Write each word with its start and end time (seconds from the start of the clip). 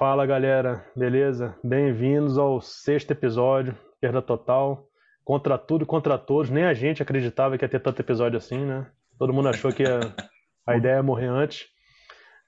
Fala 0.00 0.24
galera, 0.24 0.82
beleza? 0.96 1.54
Bem-vindos 1.62 2.38
ao 2.38 2.58
sexto 2.58 3.10
episódio, 3.10 3.76
Perda 4.00 4.22
Total. 4.22 4.88
Contra 5.22 5.58
tudo 5.58 5.82
e 5.82 5.86
contra 5.86 6.16
todos, 6.16 6.48
nem 6.48 6.64
a 6.64 6.72
gente 6.72 7.02
acreditava 7.02 7.58
que 7.58 7.66
ia 7.66 7.68
ter 7.68 7.80
tanto 7.80 8.00
episódio 8.00 8.38
assim, 8.38 8.64
né? 8.64 8.90
Todo 9.18 9.34
mundo 9.34 9.50
achou 9.50 9.70
que 9.70 9.82
ia... 9.82 10.00
a 10.66 10.74
ideia 10.74 10.94
ia 10.94 11.02
morrer 11.02 11.26
antes. 11.26 11.66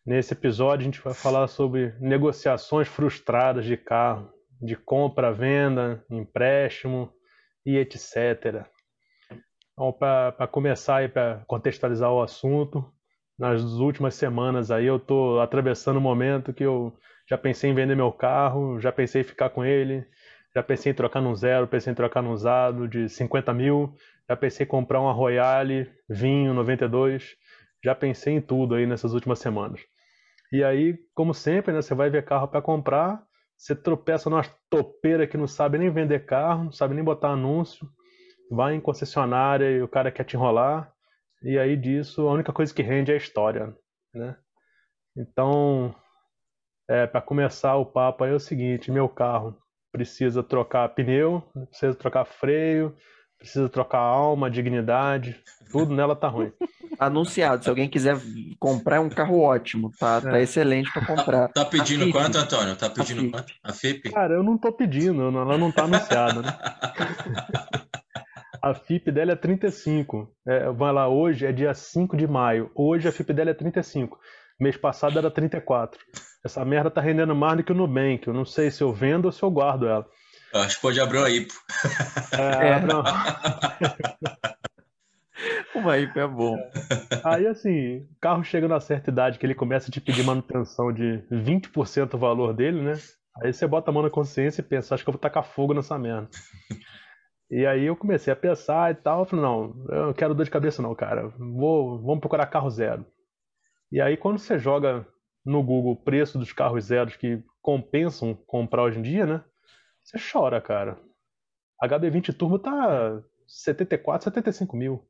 Nesse 0.06 0.32
episódio 0.32 0.80
a 0.80 0.84
gente 0.84 1.02
vai 1.02 1.12
falar 1.12 1.46
sobre 1.46 1.94
negociações 2.00 2.88
frustradas 2.88 3.66
de 3.66 3.76
carro, 3.76 4.32
de 4.58 4.74
compra, 4.74 5.30
venda, 5.30 6.02
empréstimo 6.10 7.12
e 7.66 7.76
etc. 7.76 8.64
Então, 9.74 9.92
para 9.92 10.46
começar 10.46 11.04
e 11.04 11.08
para 11.10 11.44
contextualizar 11.46 12.10
o 12.10 12.22
assunto, 12.22 12.90
nas 13.38 13.62
últimas 13.62 14.14
semanas 14.14 14.70
aí 14.70 14.86
eu 14.86 14.96
estou 14.96 15.38
atravessando 15.38 15.98
um 15.98 16.00
momento 16.00 16.54
que 16.54 16.64
eu 16.64 16.96
já 17.32 17.38
pensei 17.38 17.70
em 17.70 17.74
vender 17.74 17.96
meu 17.96 18.12
carro, 18.12 18.78
já 18.78 18.92
pensei 18.92 19.22
em 19.22 19.24
ficar 19.24 19.48
com 19.48 19.64
ele, 19.64 20.06
já 20.54 20.62
pensei 20.62 20.92
em 20.92 20.94
trocar 20.94 21.22
num 21.22 21.34
zero, 21.34 21.66
pensei 21.66 21.90
em 21.90 21.96
trocar 21.96 22.20
num 22.20 22.30
usado 22.30 22.86
de 22.86 23.08
50 23.08 23.54
mil, 23.54 23.94
já 24.28 24.36
pensei 24.36 24.66
em 24.66 24.68
comprar 24.68 25.00
uma 25.00 25.14
Royale 25.14 25.90
vinho 26.06 26.52
92, 26.52 27.34
já 27.82 27.94
pensei 27.94 28.34
em 28.34 28.40
tudo 28.42 28.74
aí 28.74 28.86
nessas 28.86 29.14
últimas 29.14 29.38
semanas. 29.38 29.80
E 30.52 30.62
aí, 30.62 30.98
como 31.14 31.32
sempre, 31.32 31.72
né, 31.72 31.80
você 31.80 31.94
vai 31.94 32.10
ver 32.10 32.22
carro 32.22 32.48
para 32.48 32.60
comprar, 32.60 33.24
você 33.56 33.74
tropeça 33.74 34.28
numa 34.28 34.44
topeira 34.68 35.26
que 35.26 35.38
não 35.38 35.46
sabe 35.46 35.78
nem 35.78 35.88
vender 35.88 36.26
carro, 36.26 36.64
não 36.64 36.72
sabe 36.72 36.94
nem 36.94 37.02
botar 37.02 37.30
anúncio, 37.30 37.88
vai 38.50 38.74
em 38.74 38.80
concessionária 38.80 39.70
e 39.70 39.80
o 39.80 39.88
cara 39.88 40.12
quer 40.12 40.24
te 40.24 40.36
enrolar, 40.36 40.92
e 41.42 41.58
aí 41.58 41.78
disso 41.78 42.28
a 42.28 42.32
única 42.34 42.52
coisa 42.52 42.74
que 42.74 42.82
rende 42.82 43.10
é 43.10 43.14
a 43.14 43.16
história, 43.16 43.74
né? 44.14 44.36
Então, 45.16 45.94
é, 46.92 47.06
para 47.06 47.22
começar 47.22 47.74
o 47.76 47.86
papo 47.86 48.22
aí 48.22 48.32
é 48.32 48.34
o 48.34 48.40
seguinte, 48.40 48.92
meu 48.92 49.08
carro 49.08 49.56
precisa 49.90 50.42
trocar 50.42 50.90
pneu, 50.90 51.42
precisa 51.70 51.94
trocar 51.94 52.26
freio, 52.26 52.94
precisa 53.38 53.66
trocar 53.66 53.98
alma, 53.98 54.50
dignidade, 54.50 55.40
tudo 55.70 55.94
nela 55.94 56.14
tá 56.14 56.28
ruim. 56.28 56.52
Anunciado, 57.00 57.64
se 57.64 57.70
alguém 57.70 57.88
quiser 57.88 58.18
comprar 58.60 58.96
é 58.96 59.00
um 59.00 59.08
carro 59.08 59.40
ótimo, 59.40 59.90
tá, 59.98 60.20
tá 60.20 60.28
é. 60.28 60.32
tá 60.32 60.40
excelente 60.40 60.92
para 60.92 61.06
comprar. 61.06 61.48
Tá 61.48 61.64
pedindo 61.64 62.12
quanto, 62.12 62.36
Antônio? 62.36 62.76
Tá 62.76 62.90
pedindo 62.90 63.28
a 63.28 63.30
quanto? 63.30 63.54
A 63.64 63.72
FIP? 63.72 64.10
Cara, 64.10 64.34
eu 64.34 64.42
não 64.42 64.58
tô 64.58 64.70
pedindo, 64.70 65.22
ela 65.22 65.56
não 65.56 65.72
tá 65.72 65.84
anunciada, 65.84 66.42
né? 66.42 66.52
a 68.62 68.74
FIP 68.74 69.10
dela 69.10 69.32
é 69.32 69.36
35. 69.36 70.30
É, 70.46 70.70
vai 70.70 70.92
lá, 70.92 71.08
hoje 71.08 71.46
é 71.46 71.52
dia 71.52 71.72
5 71.72 72.16
de 72.16 72.28
maio. 72.28 72.70
Hoje 72.74 73.08
a 73.08 73.12
FIP 73.12 73.32
dela 73.32 73.50
é 73.50 73.54
35. 73.54 74.18
Mês 74.62 74.76
passado 74.76 75.18
era 75.18 75.28
34. 75.28 75.98
Essa 76.44 76.64
merda 76.64 76.88
tá 76.88 77.00
rendendo 77.00 77.34
mais 77.34 77.56
do 77.56 77.64
que 77.64 77.72
o 77.72 77.74
Nubank. 77.74 78.28
Eu 78.28 78.32
não 78.32 78.44
sei 78.44 78.70
se 78.70 78.80
eu 78.80 78.92
vendo 78.92 79.24
ou 79.24 79.32
se 79.32 79.42
eu 79.42 79.50
guardo 79.50 79.88
ela. 79.88 80.06
acho 80.54 80.76
que 80.76 80.82
pode 80.82 81.00
abrir 81.00 81.18
uma 81.18 81.28
IPO. 81.28 81.52
É, 82.38 82.68
é. 82.68 82.80
não. 82.80 83.02
Uma 85.74 85.98
IPO 85.98 86.20
é 86.20 86.28
bom. 86.28 86.56
Aí, 87.24 87.44
assim, 87.48 88.02
o 88.02 88.20
carro 88.20 88.44
chega 88.44 88.68
numa 88.68 88.78
certa 88.78 89.10
idade 89.10 89.36
que 89.36 89.44
ele 89.44 89.54
começa 89.56 89.88
a 89.88 89.90
te 89.90 90.00
pedir 90.00 90.22
manutenção 90.22 90.92
de 90.92 91.24
20% 91.28 92.10
do 92.10 92.18
valor 92.18 92.54
dele, 92.54 92.80
né? 92.82 92.92
Aí 93.42 93.52
você 93.52 93.66
bota 93.66 93.90
a 93.90 93.94
mão 93.94 94.04
na 94.04 94.10
consciência 94.10 94.60
e 94.60 94.64
pensa, 94.64 94.94
acho 94.94 95.02
que 95.02 95.10
eu 95.10 95.14
vou 95.14 95.20
tacar 95.20 95.42
fogo 95.42 95.74
nessa 95.74 95.98
merda. 95.98 96.28
E 97.50 97.66
aí 97.66 97.84
eu 97.84 97.96
comecei 97.96 98.32
a 98.32 98.36
pensar 98.36 98.92
e 98.92 98.94
tal, 98.94 99.20
eu 99.20 99.26
falei, 99.26 99.44
não, 99.44 99.74
eu 99.88 100.06
não 100.06 100.12
quero 100.12 100.34
dor 100.36 100.44
de 100.44 100.50
cabeça 100.52 100.80
não, 100.80 100.94
cara. 100.94 101.32
Vou, 101.36 102.00
vamos 102.00 102.20
procurar 102.20 102.46
carro 102.46 102.70
zero. 102.70 103.04
E 103.92 104.00
aí 104.00 104.16
quando 104.16 104.38
você 104.38 104.58
joga 104.58 105.06
no 105.44 105.62
Google 105.62 105.92
o 105.92 106.02
preço 106.02 106.38
dos 106.38 106.52
carros 106.52 106.86
zeros 106.86 107.14
que 107.14 107.44
compensam 107.60 108.34
comprar 108.34 108.84
hoje 108.84 108.98
em 108.98 109.02
dia, 109.02 109.26
né? 109.26 109.44
Você 110.02 110.18
chora, 110.18 110.60
cara. 110.62 110.98
HB20 111.84 112.34
Turbo 112.34 112.58
tá 112.58 113.22
74, 113.46 114.24
75 114.24 114.76
mil. 114.76 115.06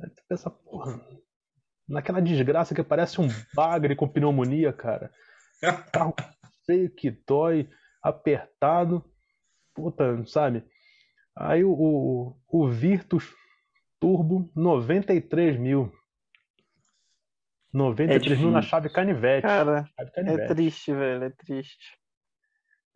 Aí 0.00 0.10
você 0.10 0.22
pensa, 0.28 0.50
porra, 0.50 1.00
naquela 1.88 2.20
desgraça 2.20 2.74
que 2.74 2.82
parece 2.82 3.18
um 3.20 3.28
bagre 3.54 3.96
com 3.96 4.06
pneumonia, 4.06 4.72
cara. 4.74 5.10
Carro 5.90 6.14
feio 6.66 6.90
que 6.90 7.10
dói, 7.10 7.68
apertado. 8.02 9.02
Puta, 9.74 10.22
sabe? 10.26 10.64
Aí 11.34 11.64
o, 11.64 11.72
o, 11.72 12.36
o 12.48 12.68
Virtus 12.68 13.32
Turbo, 13.98 14.50
93 14.54 15.58
mil. 15.58 15.92
93 17.76 18.38
é 18.38 18.42
mil 18.42 18.50
na 18.50 18.62
chave 18.62 18.88
canivete. 18.88 19.42
Cara, 19.42 19.84
chave 19.96 20.10
canivete. 20.12 20.40
é 20.40 20.54
triste, 20.54 20.92
velho, 20.92 21.24
é 21.24 21.30
triste. 21.30 21.98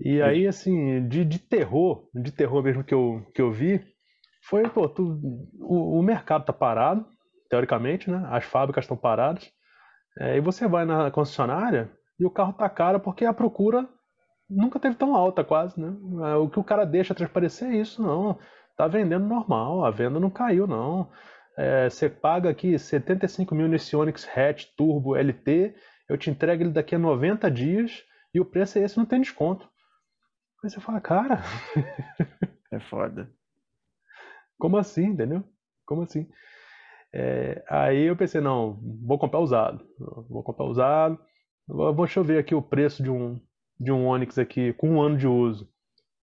E 0.00 0.22
aí, 0.22 0.46
assim, 0.46 1.06
de, 1.06 1.24
de 1.24 1.38
terror, 1.38 2.08
de 2.14 2.32
terror 2.32 2.62
mesmo 2.62 2.82
que 2.82 2.94
eu, 2.94 3.22
que 3.34 3.42
eu 3.42 3.52
vi, 3.52 3.84
foi, 4.42 4.68
pô, 4.68 4.88
tu, 4.88 5.20
o, 5.60 5.98
o 5.98 6.02
mercado 6.02 6.46
tá 6.46 6.52
parado, 6.52 7.06
teoricamente, 7.50 8.10
né? 8.10 8.26
As 8.30 8.44
fábricas 8.44 8.84
estão 8.84 8.96
paradas. 8.96 9.50
É, 10.18 10.36
e 10.36 10.40
você 10.40 10.66
vai 10.66 10.84
na 10.84 11.10
concessionária 11.10 11.90
e 12.18 12.24
o 12.24 12.30
carro 12.30 12.52
tá 12.52 12.68
caro 12.68 12.98
porque 12.98 13.24
a 13.24 13.32
procura 13.32 13.88
nunca 14.48 14.80
teve 14.80 14.96
tão 14.96 15.14
alta 15.14 15.44
quase, 15.44 15.78
né? 15.78 15.94
É, 16.30 16.36
o 16.36 16.48
que 16.48 16.58
o 16.58 16.64
cara 16.64 16.86
deixa 16.86 17.14
transparecer 17.14 17.68
é 17.68 17.76
isso, 17.76 18.02
não. 18.02 18.38
Tá 18.76 18.88
vendendo 18.88 19.26
normal, 19.26 19.84
a 19.84 19.90
venda 19.90 20.18
não 20.18 20.30
caiu, 20.30 20.66
não. 20.66 21.10
É, 21.62 21.90
você 21.90 22.08
paga 22.08 22.48
aqui 22.48 22.78
75 22.78 23.54
mil 23.54 23.68
nesse 23.68 23.94
Onix 23.94 24.26
Hatch 24.26 24.64
Turbo 24.74 25.14
LT, 25.14 25.74
eu 26.08 26.16
te 26.16 26.30
entrego 26.30 26.62
ele 26.62 26.70
daqui 26.70 26.94
a 26.94 26.98
90 26.98 27.50
dias 27.50 28.02
e 28.32 28.40
o 28.40 28.46
preço 28.46 28.78
é 28.78 28.82
esse, 28.82 28.96
não 28.96 29.04
tem 29.04 29.20
desconto. 29.20 29.68
Aí 30.64 30.70
você 30.70 30.80
fala, 30.80 31.02
cara. 31.02 31.42
é 32.72 32.80
foda. 32.80 33.30
Como 34.58 34.78
assim, 34.78 35.08
entendeu? 35.08 35.44
Como 35.84 36.00
assim? 36.00 36.30
É, 37.12 37.62
aí 37.68 38.04
eu 38.04 38.16
pensei, 38.16 38.40
não, 38.40 38.80
vou 39.06 39.18
comprar 39.18 39.40
usado. 39.40 39.86
Vou 40.30 40.42
comprar 40.42 40.64
usado. 40.64 41.20
Vou, 41.68 41.92
deixa 41.94 42.20
eu 42.20 42.24
ver 42.24 42.38
aqui 42.38 42.54
o 42.54 42.62
preço 42.62 43.02
de 43.02 43.10
um, 43.10 43.38
de 43.78 43.92
um 43.92 44.06
Onix 44.06 44.38
aqui 44.38 44.72
com 44.72 44.92
um 44.92 45.02
ano 45.02 45.18
de 45.18 45.26
uso. 45.26 45.70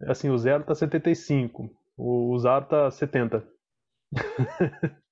Assim, 0.01 0.31
o 0.31 0.37
zero 0.37 0.63
tá 0.63 0.73
75, 0.73 1.69
o 1.95 2.33
usado 2.33 2.69
tá 2.69 2.89
70. 2.89 3.47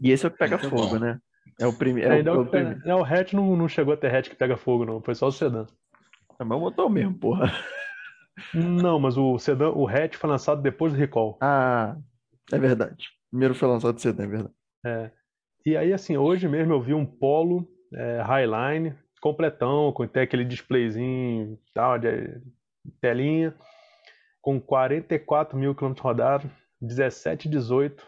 E 0.00 0.10
esse 0.10 0.24
é 0.24 0.28
o 0.28 0.30
que 0.30 0.38
pega 0.38 0.56
Muito 0.56 0.70
fogo, 0.70 0.94
bom. 0.94 0.98
né? 0.98 1.20
É 1.58 1.66
o 1.66 1.72
primeiro. 1.72 2.12
É, 2.12 2.20
é, 2.20 2.32
o, 2.32 2.46
pega... 2.46 2.80
é, 2.84 2.94
o 2.94 3.04
hatch 3.04 3.32
não, 3.32 3.56
não 3.56 3.68
chegou 3.68 3.94
a 3.94 3.96
ter 3.96 4.14
hatch 4.14 4.28
que 4.28 4.36
pega 4.36 4.56
fogo, 4.56 4.84
não. 4.84 5.02
Foi 5.02 5.14
só 5.14 5.26
o 5.26 5.32
sedã. 5.32 5.66
É 6.38 6.44
meu 6.44 6.60
motor 6.60 6.88
mesmo, 6.88 7.14
porra. 7.14 7.52
Não, 8.54 9.00
mas 9.00 9.18
o 9.18 9.36
sedã, 9.38 9.70
o 9.70 9.88
hatch 9.88 10.14
foi 10.14 10.30
lançado 10.30 10.62
depois 10.62 10.92
do 10.92 10.98
recall. 10.98 11.36
Ah, 11.40 11.96
é 12.52 12.58
verdade. 12.58 13.08
Primeiro 13.30 13.54
foi 13.54 13.68
lançado 13.68 13.96
o 13.96 14.00
sedã, 14.00 14.22
é 14.22 14.26
verdade. 14.28 14.54
É. 14.86 15.10
E 15.66 15.76
aí, 15.76 15.92
assim, 15.92 16.16
hoje 16.16 16.46
mesmo 16.46 16.72
eu 16.72 16.80
vi 16.80 16.94
um 16.94 17.04
Polo 17.04 17.68
é, 17.92 18.22
Highline 18.22 18.94
completão, 19.20 19.92
com 19.92 20.04
até 20.04 20.22
aquele 20.22 20.44
displayzinho 20.44 21.58
tal, 21.74 21.98
de 21.98 22.40
telinha, 23.00 23.54
com 24.40 24.60
44 24.60 25.58
mil 25.58 25.74
quilômetros 25.74 26.04
rodados, 26.04 26.50
17, 26.80 27.48
18 27.48 28.06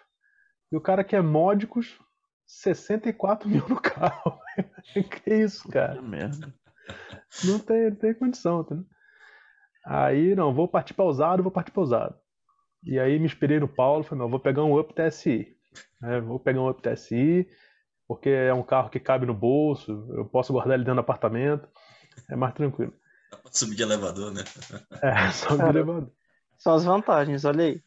e 0.71 0.77
o 0.77 0.81
cara 0.81 1.05
quer 1.05 1.23
módicos 1.23 1.99
64 2.47 3.49
mil 3.49 3.69
no 3.69 3.81
carro. 3.81 4.39
que 5.25 5.35
isso, 5.35 5.69
cara? 5.69 5.97
Que 5.97 6.03
merda. 6.03 6.55
Não 7.45 7.59
tem, 7.59 7.91
não 7.91 7.97
tem 7.97 8.15
condição, 8.15 8.65
tá? 8.65 8.77
Aí, 9.85 10.35
não, 10.35 10.53
vou 10.53 10.69
partir 10.69 10.95
para 10.95 11.05
usado, 11.05 11.43
vou 11.43 11.53
partir 11.53 11.71
para 11.71 11.83
usado. 11.83 12.15
E 12.83 12.99
aí 12.99 13.19
me 13.19 13.27
inspirei 13.27 13.61
no 13.61 13.69
Paulo, 13.69 14.05
falei, 14.05 14.23
não, 14.23 14.31
vou 14.31 14.41
pegar 14.41 14.65
um 14.65 14.79
Up 14.79 14.95
TSI. 14.95 15.57
É, 16.03 16.21
vou 16.21 16.41
pegar 16.41 16.61
um 16.61 16.69
Up 16.69 16.83
TSI, 16.83 17.49
porque 18.09 18.29
é 18.29 18.53
um 18.53 18.63
carro 18.63 18.91
que 18.91 18.99
cabe 18.99 19.27
no 19.27 19.35
bolso, 19.35 20.09
eu 20.17 20.25
posso 20.25 20.53
guardar 20.53 20.75
ele 20.75 20.85
dentro 20.85 20.97
do 20.97 21.01
apartamento, 21.01 21.69
é 22.29 22.37
mais 22.37 22.55
tranquilo. 22.55 22.93
Dá 23.31 23.37
pra 23.37 23.53
subir 23.53 23.77
de 23.77 23.83
elevador, 23.83 24.33
né? 24.33 24.43
É, 25.03 25.31
só 25.33 25.57
de 25.57 25.63
elevador. 25.63 26.11
São 26.59 26.75
as 26.75 26.85
vantagens, 26.85 27.45
olha 27.45 27.65
aí. 27.65 27.83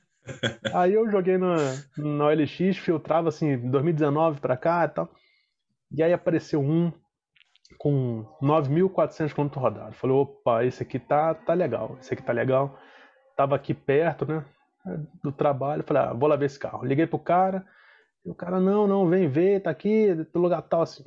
Aí 0.73 0.93
eu 0.93 1.09
joguei 1.09 1.37
na, 1.37 1.55
na 1.97 2.25
OLX, 2.27 2.77
filtrava 2.77 3.29
assim, 3.29 3.57
2019 3.69 4.39
para 4.39 4.57
cá 4.57 4.85
e 4.85 4.89
tal. 4.89 5.09
E 5.91 6.01
aí 6.01 6.13
apareceu 6.13 6.61
um 6.61 6.91
com 7.77 8.25
9.400 8.41 9.33
km 9.33 9.47
rodados. 9.59 9.97
Falei, 9.97 10.15
opa, 10.15 10.63
esse 10.63 10.83
aqui 10.83 10.99
tá, 10.99 11.33
tá 11.33 11.53
legal, 11.53 11.97
esse 11.99 12.13
aqui 12.13 12.23
tá 12.23 12.31
legal. 12.31 12.79
Tava 13.35 13.55
aqui 13.55 13.73
perto, 13.73 14.25
né, 14.25 14.45
do 15.23 15.31
trabalho. 15.31 15.83
Falei, 15.83 16.03
ah, 16.03 16.13
vou 16.13 16.29
lá 16.29 16.35
ver 16.35 16.45
esse 16.45 16.59
carro. 16.59 16.85
Liguei 16.85 17.07
pro 17.07 17.19
cara, 17.19 17.65
e 18.25 18.29
o 18.29 18.35
cara, 18.35 18.59
não, 18.59 18.87
não, 18.87 19.09
vem 19.09 19.27
ver, 19.27 19.61
tá 19.61 19.69
aqui, 19.69 20.13
do 20.13 20.39
lugar 20.39 20.61
tal, 20.63 20.81
assim. 20.81 21.03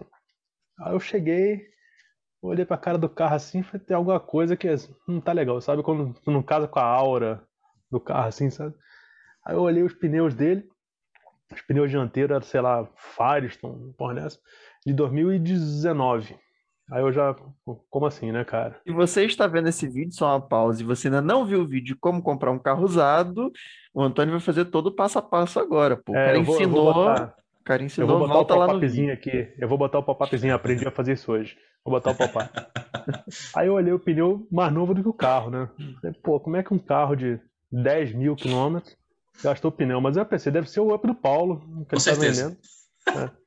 Aí 0.78 0.92
eu 0.92 1.00
cheguei, 1.00 1.66
olhei 2.42 2.64
pra 2.64 2.76
cara 2.76 2.98
do 2.98 3.08
carro 3.08 3.34
assim, 3.36 3.62
falei, 3.62 3.86
tem 3.86 3.96
alguma 3.96 4.20
coisa 4.20 4.56
que 4.56 4.68
não 5.08 5.20
tá 5.20 5.32
legal, 5.32 5.60
sabe? 5.60 5.82
Quando 5.82 6.14
não 6.26 6.42
casa 6.42 6.68
com 6.68 6.78
a 6.78 6.84
aura 6.84 7.42
do 7.90 7.98
carro, 7.98 8.28
assim, 8.28 8.50
sabe? 8.50 8.74
Aí 9.46 9.54
eu 9.54 9.62
olhei 9.62 9.82
os 9.84 9.94
pneus 9.94 10.34
dele, 10.34 10.69
os 11.52 11.62
pneus 11.62 11.88
dianteiros 11.88 12.32
eram, 12.34 12.44
sei 12.44 12.60
lá, 12.60 12.88
Firestone, 12.96 13.93
porra 13.96 14.14
nessa, 14.14 14.38
de 14.84 14.93
2019. 14.93 16.37
Aí 16.90 17.02
eu 17.02 17.12
já, 17.12 17.34
como 17.90 18.06
assim, 18.06 18.31
né, 18.31 18.44
cara? 18.44 18.81
Se 18.87 18.93
você 18.93 19.25
está 19.25 19.46
vendo 19.46 19.69
esse 19.69 19.88
vídeo, 19.88 20.12
só 20.12 20.28
uma 20.28 20.40
pausa, 20.40 20.81
e 20.81 20.84
você 20.84 21.08
ainda 21.08 21.20
não 21.20 21.44
viu 21.44 21.60
o 21.60 21.66
vídeo 21.66 21.94
de 21.94 21.96
como 21.96 22.22
comprar 22.22 22.50
um 22.50 22.58
carro 22.58 22.84
usado, 22.84 23.52
o 23.94 24.02
Antônio 24.02 24.32
vai 24.32 24.40
fazer 24.40 24.66
todo 24.66 24.88
o 24.88 24.94
passo 24.94 25.19
a 25.19 25.22
passo 25.22 25.58
agora, 25.60 25.96
pô. 25.96 26.12
O 26.12 26.16
É, 26.16 26.26
cara 26.26 26.38
eu 26.38 26.44
vou, 26.44 26.54
eu 26.56 26.60
ensinou, 26.62 26.92
botar, 26.92 27.34
o 27.60 27.64
cara 27.64 27.82
eu 27.82 27.87
ensinou, 27.87 28.19
vou 28.19 28.28
botar 28.28 28.54
o 28.54 28.66
pop-upzinho 28.66 29.12
aqui. 29.12 29.52
Eu 29.58 29.69
vou 29.69 29.78
botar 29.78 29.99
o 29.99 30.02
pop-upzinho, 30.02 30.54
aprendi 30.54 30.87
a 30.87 30.92
fazer 30.92 31.12
isso 31.14 31.31
hoje. 31.32 31.56
Vou 31.84 31.92
botar 31.92 32.10
o 32.12 32.14
pop-up. 32.16 32.50
Aí 33.54 33.66
eu 33.66 33.75
olhei 33.75 33.92
o 33.92 33.99
pneu 33.99 34.46
mais 34.50 34.72
novo 34.72 34.94
do 34.94 35.02
que 35.02 35.08
o 35.08 35.12
carro, 35.12 35.50
né? 35.50 35.69
Pô, 36.22 36.38
como 36.40 36.56
é 36.56 36.62
que 36.62 36.75
um 36.75 36.78
carro 36.78 37.16
de 37.16 37.40
10 37.70 38.14
mil 38.14 38.37
quilômetros 38.37 38.96
gastou 39.43 39.71
pneu? 39.73 40.00
Mas 40.00 40.17
eu 40.17 40.27
pensei, 40.27 40.50
deve 40.53 40.69
ser 40.69 40.81
o 40.81 40.94
Up 40.94 41.06
do 41.06 41.15
Paulo, 41.15 41.61
que 41.61 41.67
Com 41.67 41.79
ele 41.79 41.87
tá 41.91 41.99
certeza. 42.00 42.49
vendendo. 42.49 42.59
É. 43.33 43.47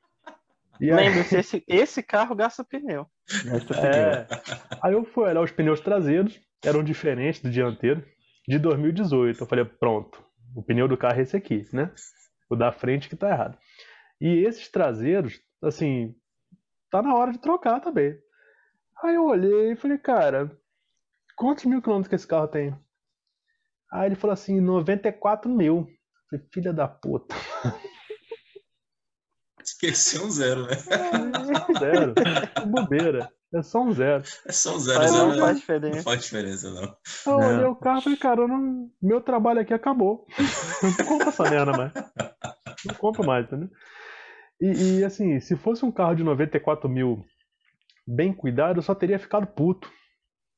E 0.80 0.90
aí, 0.90 0.96
Lembre-se, 1.10 1.36
esse, 1.36 1.64
esse 1.68 2.02
carro 2.02 2.34
gasta 2.34 2.64
pneu. 2.64 3.06
Gasta 3.44 3.74
pneu. 3.74 3.90
é, 3.92 4.26
aí 4.82 4.94
eu 4.94 5.04
fui 5.04 5.24
olhar 5.28 5.42
os 5.42 5.50
pneus 5.50 5.78
traseiros, 5.78 6.40
eram 6.64 6.82
diferentes 6.82 7.42
do 7.42 7.50
dianteiro, 7.50 8.02
de 8.48 8.58
2018. 8.58 9.42
Eu 9.42 9.46
falei, 9.46 9.66
pronto, 9.66 10.24
o 10.56 10.62
pneu 10.62 10.88
do 10.88 10.96
carro 10.96 11.18
é 11.18 11.22
esse 11.22 11.36
aqui, 11.36 11.68
né? 11.70 11.92
O 12.48 12.56
da 12.56 12.72
frente 12.72 13.10
que 13.10 13.16
tá 13.16 13.28
errado. 13.28 13.58
E 14.18 14.42
esses 14.42 14.70
traseiros, 14.70 15.38
assim, 15.62 16.14
tá 16.90 17.02
na 17.02 17.14
hora 17.14 17.32
de 17.32 17.38
trocar 17.38 17.80
também. 17.80 18.16
Aí 19.04 19.16
eu 19.16 19.26
olhei 19.26 19.72
e 19.72 19.76
falei, 19.76 19.98
cara, 19.98 20.50
quantos 21.36 21.66
mil 21.66 21.82
quilômetros 21.82 22.08
que 22.08 22.14
esse 22.14 22.26
carro 22.26 22.48
tem? 22.48 22.74
Aí 23.92 24.06
ele 24.06 24.14
falou 24.16 24.32
assim, 24.34 24.60
94 24.60 25.50
mil. 25.50 25.86
Falei, 26.30 26.46
filha 26.52 26.72
da 26.72 26.86
puta. 26.86 27.34
Esqueci 29.62 30.18
um 30.18 30.30
zero, 30.30 30.62
né? 30.66 30.72
É 30.72 31.78
zero. 31.78 32.14
Que 32.14 32.66
bobeira. 32.66 33.30
É 33.52 33.62
só 33.62 33.82
um 33.82 33.92
zero. 33.92 34.22
É 34.46 34.52
só 34.52 34.76
um 34.76 34.78
zero, 34.78 34.98
Faz, 35.00 35.10
zero. 35.10 35.26
não 35.26 35.34
né? 35.34 35.38
faz 35.40 35.48
Não 35.52 35.58
diferença. 35.60 36.02
faz 36.02 36.22
diferença, 36.22 36.70
não. 36.70 36.96
Eu 37.26 37.38
olhei 37.38 37.64
Não. 37.64 37.70
o 37.72 37.76
carro 37.76 37.98
e 37.98 38.02
falei, 38.02 38.18
cara, 38.18 38.46
não- 38.48 38.90
meu 39.02 39.20
trabalho 39.20 39.60
aqui 39.60 39.74
acabou. 39.74 40.26
Não 40.82 41.06
compro 41.06 41.28
essa 41.28 41.42
merda 41.50 41.72
mais. 41.72 41.92
Não 42.86 42.94
compro 42.94 43.26
mais, 43.26 43.44
entendeu? 43.46 43.68
E, 44.60 44.98
e, 45.00 45.04
assim, 45.04 45.40
se 45.40 45.56
fosse 45.56 45.84
um 45.84 45.90
carro 45.92 46.14
de 46.14 46.22
94 46.22 46.88
mil 46.88 47.24
bem 48.06 48.32
cuidado, 48.32 48.78
eu 48.78 48.82
só 48.82 48.94
teria 48.94 49.18
ficado 49.18 49.46
puto. 49.48 49.90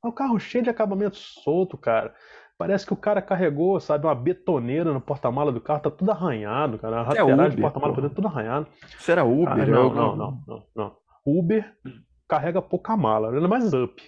É 0.05 0.09
um 0.09 0.13
carro 0.13 0.39
cheio 0.39 0.63
de 0.65 0.71
acabamento 0.71 1.17
solto, 1.17 1.79
cara. 1.79 2.15
Parece 2.59 2.87
que 2.87 2.93
o 2.93 2.97
cara 2.97 3.21
carregou, 3.21 3.81
sabe, 3.81 4.07
uma 4.07 4.15
betoneira 4.15 4.93
no 4.93 5.01
porta-mala 5.01 5.51
do 5.51 5.61
carro, 5.61 5.81
tá 5.81 5.91
tudo 5.91 6.11
arranhado, 6.13 6.79
cara. 6.79 7.03
A 7.03 7.13
É 7.13 7.25
do 7.25 7.33
Uber, 7.33 7.61
porta-mala 7.61 7.95
dentro 7.95 8.11
tudo 8.11 8.29
arranhado. 8.29 8.67
Isso 8.99 9.11
era 9.11 9.25
Uber? 9.25 9.53
Ah, 9.53 9.63
é 9.63 9.67
não, 9.67 9.83
algum- 9.83 9.97
não, 9.97 10.17
não, 10.17 10.43
não, 10.47 10.67
não. 10.77 10.97
Uber 11.27 11.73
carrega 12.29 12.63
pouca 12.63 12.97
mala, 12.97 13.33
ainda 13.33 13.49
mais 13.49 13.73
up. 13.73 14.03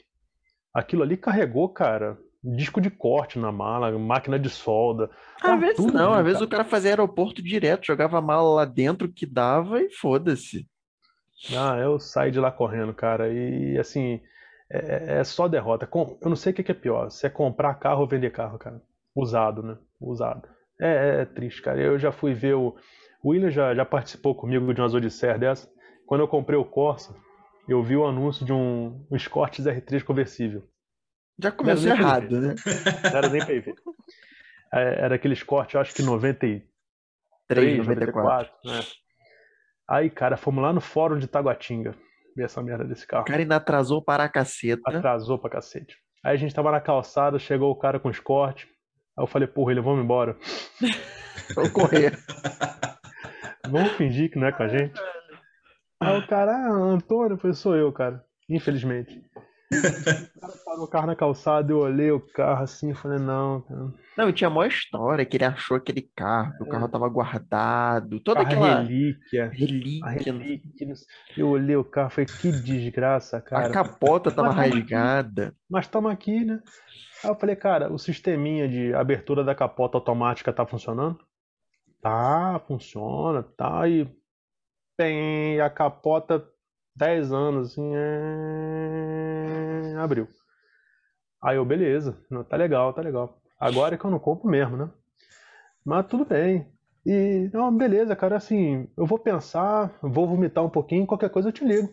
Aquilo 0.73 1.03
ali 1.03 1.17
carregou, 1.17 1.69
cara, 1.69 2.17
disco 2.43 2.81
de 2.81 2.91
corte 2.91 3.39
na 3.39 3.51
mala, 3.51 3.97
máquina 3.99 4.39
de 4.39 4.49
solda. 4.51 5.11
Às 5.37 5.43
Tá 5.43 5.57
vezes 5.57 5.77
tudo 5.77 5.93
não, 5.93 6.13
às 6.13 6.25
vezes 6.25 6.41
o 6.43 6.49
cara 6.49 6.65
fazia 6.65 6.91
aeroporto 6.91 7.43
direto, 7.43 7.87
jogava 7.87 8.19
a 8.19 8.23
mala 8.23 8.55
lá 8.55 8.65
dentro 8.65 9.09
que 9.09 9.25
dava 9.27 9.81
e 9.81 9.91
foda-se. 9.91 10.67
Ah, 11.57 11.77
eu 11.79 11.99
saí 11.99 12.31
de 12.31 12.39
lá 12.41 12.51
correndo, 12.51 12.95
cara, 12.95 13.29
e 13.33 13.77
assim, 13.79 14.21
é, 14.79 15.19
é 15.21 15.25
só 15.25 15.47
derrota. 15.49 15.87
Com- 15.87 16.17
Eu 16.21 16.29
não 16.29 16.37
sei 16.37 16.53
o 16.53 16.55
que 16.57 16.71
é 16.71 16.75
pior, 16.75 17.11
se 17.11 17.27
é 17.27 17.31
comprar 17.31 17.75
carro 17.75 18.01
ou 18.03 18.07
vender 18.09 18.31
carro, 18.31 18.59
cara. 18.59 18.81
Usado, 19.15 19.63
né? 19.63 19.77
Usado. 20.01 20.49
É, 20.81 21.21
é 21.23 21.25
triste, 21.25 21.63
cara. 21.63 21.81
Eu 21.81 21.99
já 21.99 22.11
fui 22.13 22.35
ver 22.35 22.55
o. 22.55 22.77
O 23.23 23.31
William 23.31 23.51
já, 23.51 23.75
já 23.75 23.85
participou 23.87 24.35
comigo 24.35 24.75
de 24.75 24.81
umas 24.81 24.93
odisseias 24.93 25.41
dessa. 25.41 25.71
Quando 26.07 26.21
eu 26.21 26.29
comprei 26.29 26.59
o 26.59 26.65
Corsa, 26.65 27.15
eu 27.67 27.83
vi 27.83 27.97
o 27.97 28.05
anúncio 28.07 28.45
de 28.45 28.53
um, 28.53 29.07
um 29.11 29.17
Escort 29.17 29.59
R3 29.61 30.03
conversível. 30.05 30.63
Já 31.39 31.51
começou 31.51 31.89
errado, 31.91 32.41
né? 32.41 32.55
Não 33.11 33.19
era 33.19 33.29
nem 33.31 33.45
PV. 33.45 33.75
É, 34.73 35.05
Era 35.05 35.15
aquele 35.15 35.33
Escort, 35.35 35.73
eu 35.73 35.81
acho 35.81 35.95
que 35.95 36.03
93, 36.03 36.63
3, 37.49 37.79
94. 37.79 38.53
94, 38.53 38.53
né? 38.71 38.81
Aí, 39.89 40.11
cara, 40.11 40.37
fomos 40.37 40.63
lá 40.63 40.73
no 40.73 40.81
fórum 40.81 41.19
de 41.19 41.27
Taguatinga 41.27 41.95
ver 42.37 42.45
essa 42.45 42.63
merda 42.63 42.85
desse 42.85 43.07
carro. 43.07 43.23
O 43.23 43.27
cara 43.27 43.41
ainda 43.41 43.57
atrasou 43.57 44.03
para 44.03 44.25
a 44.25 44.29
caceta. 44.29 44.83
Atrasou 44.87 45.39
pra 45.39 45.51
cacete. 45.51 45.97
Aí 46.23 46.35
a 46.35 46.37
gente 46.37 46.55
tava 46.55 46.71
na 46.71 46.81
calçada, 46.81 47.39
chegou 47.39 47.71
o 47.71 47.77
cara 47.77 48.01
com 48.01 48.11
Escort. 48.11 48.65
Aí 49.17 49.23
eu 49.23 49.27
falei, 49.27 49.47
porra, 49.47 49.73
ele, 49.73 49.81
vamos 49.81 50.03
embora. 50.03 50.37
Vou 51.55 51.71
correr. 51.71 52.19
Vamos 53.69 53.93
fingir 53.93 54.31
que 54.31 54.39
não 54.39 54.47
é 54.47 54.53
com 54.53 54.63
a 54.63 54.69
gente. 54.69 54.93
Aí 56.01 56.19
o 56.19 56.27
cara, 56.27 56.53
ah, 56.53 56.71
Antônio, 56.71 57.39
falei, 57.39 57.55
sou 57.55 57.75
eu, 57.75 57.91
cara. 57.93 58.23
Infelizmente. 58.49 59.23
O 59.73 60.41
cara 60.41 60.53
parou 60.65 60.85
o 60.85 60.89
carro 60.89 61.07
na 61.07 61.17
calçada, 61.17 61.73
eu 61.73 61.79
olhei 61.79 62.11
o 62.11 62.21
carro 62.21 62.63
assim 62.63 62.91
e 62.91 62.95
falei, 62.95 63.19
não, 63.19 63.63
cara. 63.63 63.93
Não, 64.17 64.29
e 64.29 64.33
tinha 64.33 64.49
a 64.49 64.51
maior 64.51 64.69
história 64.69 65.25
que 65.25 65.37
ele 65.37 65.45
achou 65.45 65.77
aquele 65.77 66.03
carro, 66.15 66.57
que 66.57 66.63
o 66.63 66.69
carro 66.69 66.89
tava 66.89 67.09
guardado, 67.09 68.21
toda 68.21 68.45
Carro 68.45 68.53
é 68.53 68.55
aquela 68.55 68.81
relíquia. 68.83 69.45
A 69.47 69.49
relíquia. 69.49 70.33
relíquia. 70.33 70.95
Eu 71.37 71.49
olhei 71.49 71.77
o 71.77 71.85
carro 71.85 72.09
e 72.09 72.11
falei, 72.13 72.27
que 72.27 72.53
desgraça, 72.53 73.39
A 73.39 73.41
cara. 73.41 73.71
capota 73.71 74.31
tava 74.31 74.53
Mas 74.53 74.57
tamo 74.57 74.75
rasgada. 74.77 75.57
Mas 75.69 75.87
estamos 75.87 76.13
aqui, 76.13 76.45
né? 76.45 76.61
Aí 77.25 77.31
eu 77.31 77.35
falei, 77.35 77.57
cara, 77.57 77.93
o 77.93 77.99
sisteminha 77.99 78.69
de 78.69 78.95
abertura 78.95 79.43
da 79.43 79.55
capota 79.55 79.97
automática 79.97 80.53
tá 80.53 80.65
funcionando? 80.67 81.19
Tá, 82.01 82.61
funciona, 82.69 83.43
tá. 83.43 83.89
E 83.89 84.07
tem 84.97 85.61
a 85.61 85.71
capota 85.71 86.47
10 86.97 87.33
anos, 87.33 87.73
assim, 87.73 87.91
é... 87.95 89.34
abriu. 90.05 90.29
Aí 91.43 91.57
eu, 91.57 91.65
beleza, 91.65 92.17
não, 92.31 92.43
tá 92.45 92.57
legal, 92.57 92.93
tá 92.93 93.03
legal. 93.03 93.39
Agora 93.59 93.95
é 93.95 93.99
que 93.99 94.05
eu 94.05 94.11
não 94.11 94.19
compro 94.19 94.49
mesmo, 94.49 94.77
né? 94.77 94.91
Mas 95.85 96.07
tudo 96.07 96.25
bem. 96.25 96.67
E, 97.05 97.51
não, 97.53 97.77
beleza, 97.77 98.17
cara, 98.17 98.37
assim, 98.37 98.89
eu 98.97 99.05
vou 99.05 99.19
pensar, 99.19 99.99
vou 100.03 100.27
vomitar 100.27 100.65
um 100.65 100.71
pouquinho, 100.71 101.07
qualquer 101.07 101.29
coisa 101.29 101.49
eu 101.49 101.53
te 101.53 101.65
ligo. 101.65 101.93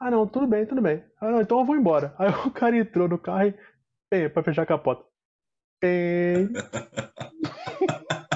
Ah, 0.00 0.10
não, 0.10 0.26
tudo 0.26 0.46
bem, 0.46 0.64
tudo 0.66 0.80
bem. 0.80 1.02
Ah, 1.20 1.32
não, 1.32 1.40
então 1.40 1.58
eu 1.58 1.64
vou 1.64 1.76
embora. 1.76 2.14
Aí 2.18 2.30
o 2.46 2.50
cara 2.50 2.76
entrou 2.76 3.08
no 3.08 3.18
carro 3.18 3.48
e, 3.48 3.54
pem, 4.08 4.30
pra 4.30 4.42
fechar 4.42 4.62
a 4.62 4.66
capota. 4.66 5.04
Pem. 5.80 6.50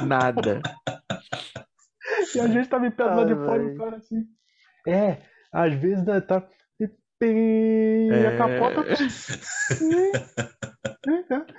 Nada. 0.06 0.60
E 2.34 2.40
a 2.40 2.46
gente 2.46 2.68
tava 2.68 2.86
em 2.86 2.90
pé 2.90 3.04
de 3.24 3.34
fora 3.34 3.62
e 3.62 3.66
o 3.66 3.76
cara 3.76 3.96
assim. 3.96 4.24
É, 4.86 5.22
às 5.52 5.72
vezes 5.74 6.04
né, 6.04 6.20
tá. 6.20 6.46
E, 7.14 7.18
pem, 7.18 8.08
e 8.08 8.26
a 8.26 8.30
É. 8.32 8.36
capota. 8.36 8.84
É. 11.30 11.54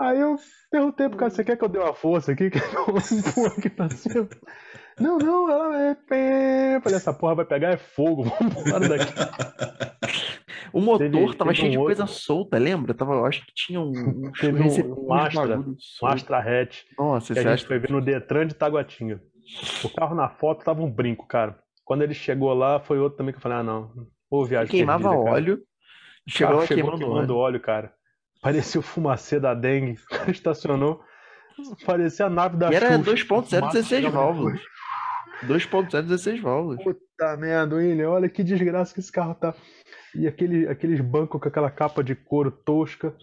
Aí 0.00 0.18
eu 0.20 0.36
perguntei 0.70 1.08
pro 1.08 1.18
cara, 1.18 1.30
você 1.30 1.44
quer 1.44 1.56
que 1.56 1.64
eu 1.64 1.68
dê 1.68 1.78
uma 1.78 1.94
força 1.94 2.32
aqui? 2.32 2.50
Quer 2.50 2.60
que 2.68 2.76
eu 2.76 3.18
empurre 3.18 3.54
aqui 3.58 3.70
pra 3.70 3.88
cima? 3.90 4.28
Não, 4.98 5.18
não, 5.18 5.50
ela 5.50 5.82
é. 5.82 6.76
Eu 6.76 6.80
falei, 6.80 6.96
essa 6.96 7.12
porra 7.12 7.36
vai 7.36 7.44
pegar 7.44 7.70
é 7.70 7.76
fogo, 7.76 8.24
vamos 8.40 8.56
embora 8.66 8.88
daqui. 8.88 9.12
O 10.72 10.80
motor 10.80 11.08
Teve- 11.10 11.36
tava 11.36 11.50
teve 11.50 11.54
cheio 11.56 11.68
um 11.68 11.70
de 11.72 11.78
outro. 11.78 11.96
coisa 11.96 12.06
solta, 12.12 12.58
lembra? 12.58 12.92
Tava, 12.94 13.14
eu 13.14 13.24
acho 13.26 13.46
que 13.46 13.52
tinha 13.54 13.80
um, 13.80 13.90
um, 13.92 14.32
Teve 14.40 14.60
um- 14.62 15.06
um 15.06 15.14
Astra, 15.14 15.58
Um. 15.60 15.76
Astra 16.04 16.38
Hatch. 16.38 16.82
Nossa, 16.98 17.32
que 17.32 17.38
a 17.38 17.42
gente 17.42 17.52
Astra. 17.52 17.68
foi 17.68 17.78
ver 17.78 17.90
no 17.92 18.00
Detran 18.00 18.46
de 18.48 18.54
Taguatinga. 18.54 19.20
O 19.84 19.88
carro 19.94 20.14
na 20.16 20.28
foto 20.28 20.64
tava 20.64 20.82
um 20.82 20.90
brinco, 20.90 21.26
cara. 21.28 21.56
Quando 21.84 22.02
ele 22.02 22.14
chegou 22.14 22.52
lá, 22.54 22.80
foi 22.80 22.98
outro 22.98 23.18
também 23.18 23.32
que 23.32 23.38
eu 23.38 23.42
falei, 23.42 23.58
ah, 23.58 23.62
não. 23.62 23.92
Ô, 24.30 24.44
viagem 24.44 24.70
Queimava 24.70 25.10
perdida, 25.10 25.30
óleo. 25.30 25.62
Chegou 26.26 26.66
chegou 26.66 26.96
queimando 26.98 27.36
óleo. 27.36 27.60
cara. 27.60 27.92
Parecia 28.40 28.78
o 28.78 28.82
fumacê 28.82 29.38
da 29.40 29.54
dengue. 29.54 29.92
O 30.04 30.08
cara 30.08 30.30
estacionou. 30.30 31.02
Parecia 31.86 32.26
a 32.26 32.30
nave 32.30 32.56
da 32.56 32.70
E 32.70 32.74
era 32.74 32.98
Xuxa. 32.98 33.10
2.0 33.12 33.72
16 33.72 34.04
Fumaça 34.04 34.16
válvulas. 34.18 34.60
2.0 35.46 36.02
16 36.02 36.40
válvulas. 36.40 36.82
Puta 36.82 37.36
merda, 37.36 37.76
William. 37.76 38.10
Olha 38.10 38.28
que 38.28 38.42
desgraça 38.42 38.92
que 38.92 39.00
esse 39.00 39.12
carro 39.12 39.34
tá. 39.34 39.54
E 40.14 40.26
aquele, 40.26 40.66
aqueles 40.68 41.00
bancos 41.00 41.40
com 41.40 41.48
aquela 41.48 41.70
capa 41.70 42.02
de 42.02 42.14
couro 42.14 42.50
tosca. 42.50 43.14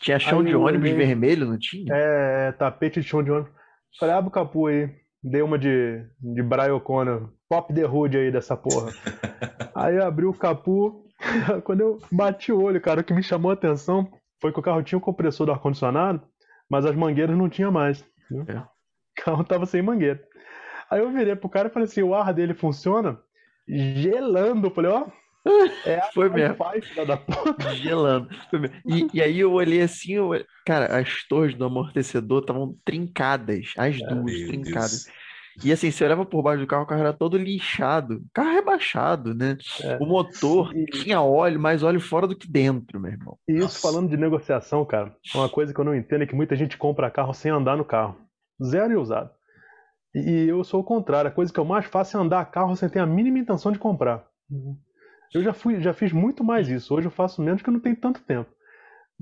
Tinha 0.00 0.18
chão 0.18 0.40
Aí 0.40 0.46
de 0.46 0.56
ônibus 0.56 0.90
olhei- 0.90 1.06
vermelho, 1.06 1.46
não 1.46 1.58
tinha? 1.58 1.94
É, 1.94 2.52
tapete 2.52 3.00
de 3.00 3.06
chão 3.08 3.22
de 3.22 3.30
ônibus. 3.30 3.52
Falei, 3.98 4.14
abre 4.14 4.28
o 4.28 4.32
capô 4.32 4.66
aí. 4.66 4.90
Dei 5.22 5.42
uma 5.42 5.58
de, 5.58 6.02
de 6.18 6.42
Brian 6.42 6.74
O'Connor. 6.74 7.30
Pop 7.50 7.74
the 7.74 7.84
hood 7.84 8.16
aí 8.16 8.30
dessa 8.30 8.56
porra. 8.56 8.92
aí 9.74 9.96
eu 9.96 10.04
abri 10.06 10.24
o 10.24 10.32
capô. 10.32 11.04
Quando 11.64 11.80
eu 11.80 11.98
bati 12.10 12.52
o 12.52 12.62
olho, 12.62 12.80
cara, 12.80 13.00
o 13.00 13.04
que 13.04 13.12
me 13.12 13.22
chamou 13.22 13.50
a 13.50 13.54
atenção 13.54 14.08
foi 14.40 14.52
que 14.52 14.58
o 14.60 14.62
carro 14.62 14.82
tinha 14.82 14.96
o 14.98 15.02
compressor 15.02 15.44
do 15.44 15.52
ar-condicionado, 15.52 16.22
mas 16.70 16.86
as 16.86 16.94
mangueiras 16.94 17.36
não 17.36 17.48
tinha 17.48 17.70
mais. 17.70 18.02
né? 18.30 18.44
É. 18.48 18.56
O 18.58 19.24
carro 19.24 19.44
tava 19.44 19.66
sem 19.66 19.82
mangueira. 19.82 20.22
Aí 20.88 21.00
eu 21.00 21.10
virei 21.10 21.34
pro 21.36 21.48
cara 21.48 21.68
e 21.68 21.70
falei 21.72 21.86
assim: 21.88 22.02
o 22.02 22.14
ar 22.14 22.32
dele 22.32 22.54
funciona 22.54 23.18
gelando. 23.68 24.68
Eu 24.68 24.70
falei, 24.70 24.90
ó, 24.90 25.06
é 25.84 26.00
Foi 26.12 26.28
mesmo. 26.28 26.56
Filha 26.82 27.06
da 27.06 27.16
puta. 27.16 27.70
Gelando. 27.74 28.28
Foi 28.50 28.58
mesmo. 28.60 28.76
E, 28.86 29.06
e 29.14 29.22
aí 29.22 29.40
eu 29.40 29.52
olhei 29.52 29.82
assim, 29.82 30.14
eu 30.14 30.28
olhei- 30.28 30.46
cara, 30.66 30.98
as 30.98 31.24
torres 31.28 31.54
do 31.54 31.64
amortecedor 31.64 32.40
estavam 32.40 32.76
trincadas, 32.84 33.72
as 33.76 33.98
duas 33.98 34.24
Meu 34.24 34.48
trincadas. 34.48 35.04
Deus. 35.04 35.19
E 35.62 35.72
assim, 35.72 35.90
você 35.90 36.04
olhava 36.04 36.24
por 36.24 36.42
baixo 36.42 36.60
do 36.62 36.66
carro, 36.66 36.84
o 36.84 36.86
carro 36.86 37.00
era 37.00 37.12
todo 37.12 37.36
lixado. 37.36 38.14
O 38.16 38.30
carro 38.32 38.52
rebaixado, 38.54 39.34
né? 39.34 39.58
É. 39.82 39.96
O 39.98 40.06
motor 40.06 40.74
E- 40.74 40.86
tinha 40.86 41.20
óleo, 41.20 41.60
mais 41.60 41.82
óleo 41.82 42.00
fora 42.00 42.26
do 42.26 42.34
que 42.36 42.50
dentro, 42.50 42.98
meu 42.98 43.12
irmão. 43.12 43.36
E 43.48 43.52
isso 43.52 43.62
Nossa. 43.62 43.80
falando 43.80 44.08
de 44.08 44.16
negociação, 44.16 44.84
cara, 44.84 45.14
uma 45.34 45.48
coisa 45.48 45.74
que 45.74 45.78
eu 45.80 45.84
não 45.84 45.94
entendo 45.94 46.22
é 46.22 46.26
que 46.26 46.34
muita 46.34 46.56
gente 46.56 46.76
compra 46.78 47.10
carro 47.10 47.34
sem 47.34 47.50
andar 47.50 47.76
no 47.76 47.84
carro. 47.84 48.16
Zero 48.62 48.92
e 48.92 48.96
usado. 48.96 49.30
E 50.14 50.46
eu 50.48 50.64
sou 50.64 50.80
o 50.80 50.84
contrário. 50.84 51.28
A 51.30 51.34
coisa 51.34 51.52
que 51.52 51.60
eu 51.60 51.64
mais 51.64 51.84
faço 51.86 52.16
é 52.16 52.20
andar 52.20 52.44
carro 52.50 52.74
sem 52.74 52.88
ter 52.88 52.98
a 52.98 53.06
mínima 53.06 53.38
intenção 53.38 53.70
de 53.70 53.78
comprar. 53.78 54.24
Eu 55.32 55.42
já 55.42 55.52
fui, 55.52 55.80
já 55.80 55.92
fiz 55.92 56.12
muito 56.12 56.42
mais 56.42 56.68
isso. 56.68 56.94
Hoje 56.94 57.06
eu 57.06 57.10
faço 57.12 57.40
menos 57.40 57.62
que 57.62 57.68
eu 57.68 57.72
não 57.72 57.80
tenho 57.80 57.96
tanto 57.96 58.20
tempo. 58.22 58.50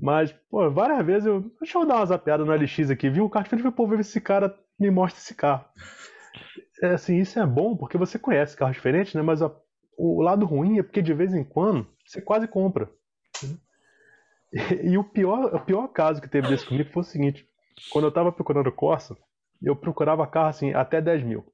Mas, 0.01 0.33
pô, 0.49 0.69
várias 0.71 1.05
vezes 1.05 1.25
eu. 1.27 1.41
Deixa 1.59 1.77
eu 1.77 1.85
dar 1.85 1.97
uma 1.97 2.05
zapeada 2.05 2.43
no 2.45 2.51
LX 2.53 2.89
aqui. 2.89 3.09
Vi 3.09 3.21
um 3.21 3.29
carro 3.29 3.43
diferente 3.43 3.61
e 3.61 3.63
falei, 3.63 3.75
pô, 3.75 3.87
ver 3.87 4.03
se 4.03 4.09
esse 4.11 4.21
cara 4.21 4.55
me 4.79 4.89
mostra 4.89 5.19
esse 5.21 5.35
carro. 5.35 5.65
É 6.83 6.87
assim, 6.87 7.17
isso 7.19 7.39
é 7.39 7.45
bom 7.45 7.75
porque 7.75 7.97
você 7.97 8.19
conhece 8.19 8.55
carros 8.57 8.75
diferentes, 8.75 9.13
né? 9.13 9.21
Mas 9.21 9.41
a- 9.41 9.55
o 9.97 10.21
lado 10.21 10.45
ruim 10.45 10.77
é 10.79 10.83
porque 10.83 11.01
de 11.01 11.13
vez 11.13 11.33
em 11.33 11.43
quando 11.43 11.87
você 12.05 12.21
quase 12.21 12.47
compra. 12.47 12.89
E, 14.51 14.91
e 14.91 14.97
o 14.97 15.03
pior, 15.03 15.53
o 15.53 15.59
pior 15.59 15.87
caso 15.89 16.21
que 16.21 16.27
teve 16.29 16.47
desse 16.47 16.65
comigo 16.65 16.89
foi 16.91 17.01
o 17.01 17.05
seguinte: 17.05 17.47
quando 17.91 18.05
eu 18.05 18.11
tava 18.11 18.31
procurando 18.31 18.71
Corsa, 18.71 19.15
eu 19.61 19.75
procurava 19.75 20.25
carro 20.27 20.49
assim, 20.49 20.73
até 20.73 21.01
10 21.01 21.23
mil. 21.23 21.45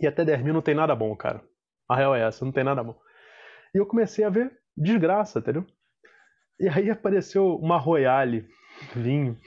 E 0.00 0.06
até 0.06 0.24
10 0.24 0.42
mil 0.42 0.54
não 0.54 0.62
tem 0.62 0.74
nada 0.74 0.94
bom, 0.96 1.14
cara. 1.16 1.42
A 1.88 1.96
real 1.96 2.14
é 2.14 2.22
essa, 2.26 2.44
não 2.44 2.52
tem 2.52 2.64
nada 2.64 2.82
bom. 2.84 2.96
E 3.74 3.78
eu 3.78 3.86
comecei 3.86 4.24
a 4.24 4.30
ver 4.30 4.52
desgraça, 4.76 5.38
entendeu? 5.40 5.66
E 6.60 6.68
aí 6.68 6.90
apareceu 6.90 7.56
uma 7.56 7.78
Royale 7.78 8.46
vinho 8.96 9.38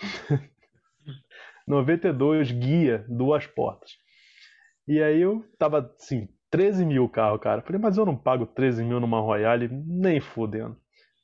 92 1.67 2.51
guia, 2.51 3.05
duas 3.07 3.45
portas. 3.47 3.91
E 4.89 5.03
aí 5.03 5.21
eu 5.21 5.45
tava 5.59 5.93
assim, 5.95 6.27
13 6.49 6.83
mil 6.83 7.03
o 7.03 7.09
carro, 7.09 7.37
cara. 7.37 7.61
Falei, 7.61 7.79
mas 7.79 7.95
eu 7.95 8.07
não 8.07 8.17
pago 8.17 8.47
13 8.47 8.83
mil 8.83 8.99
numa 8.99 9.19
Royale, 9.21 9.69
nem 9.69 10.19
fudendo. 10.19 10.75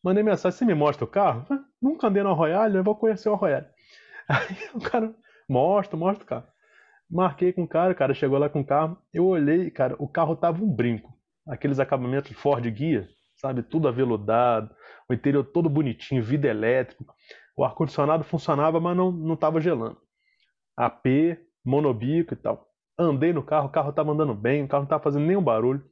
Mandei 0.04 0.22
mensagem, 0.22 0.56
você 0.56 0.66
me 0.66 0.76
mostra 0.76 1.04
o 1.04 1.08
carro? 1.08 1.46
Falei, 1.48 1.64
Nunca 1.82 2.06
andei 2.06 2.22
na 2.22 2.32
Royale, 2.32 2.78
eu 2.78 2.84
vou 2.84 2.96
conhecer 2.96 3.28
a 3.28 3.34
Royale. 3.34 3.66
Aí 4.30 4.70
o 4.72 4.80
cara, 4.80 5.12
mostra, 5.50 5.98
mostra 5.98 6.24
o 6.24 6.28
carro. 6.28 6.48
Marquei 7.10 7.52
com 7.52 7.64
o 7.64 7.68
cara, 7.68 7.92
o 7.92 7.96
cara 7.96 8.14
chegou 8.14 8.38
lá 8.38 8.48
com 8.48 8.60
o 8.60 8.66
carro. 8.66 9.00
Eu 9.12 9.26
olhei, 9.26 9.72
cara, 9.72 9.96
o 9.98 10.08
carro 10.08 10.36
tava 10.36 10.64
um 10.64 10.72
brinco. 10.72 11.12
Aqueles 11.48 11.80
acabamentos 11.80 12.32
Ford 12.34 12.64
Guia, 12.70 13.10
sabe? 13.36 13.64
Tudo 13.64 13.88
aveludado, 13.88 14.70
o 15.10 15.14
interior 15.14 15.44
todo 15.44 15.68
bonitinho, 15.68 16.22
vidro 16.22 16.52
elétrico. 16.52 17.04
O 17.58 17.66
ar-condicionado 17.66 18.24
funcionava, 18.24 18.80
mas 18.80 18.96
não, 18.96 19.12
não 19.12 19.36
tava 19.36 19.60
gelando. 19.60 19.98
AP, 20.78 21.40
monobico 21.66 22.36
e 22.36 22.38
tal. 22.38 22.75
Andei 22.98 23.34
no 23.34 23.44
carro, 23.44 23.68
o 23.68 23.72
carro 23.72 23.92
tava 23.92 24.12
andando 24.12 24.34
bem, 24.34 24.64
o 24.64 24.68
carro 24.68 24.84
não 24.84 24.88
tava 24.90 25.04
fazendo 25.04 25.26
nenhum 25.26 25.44
barulho. 25.44 25.84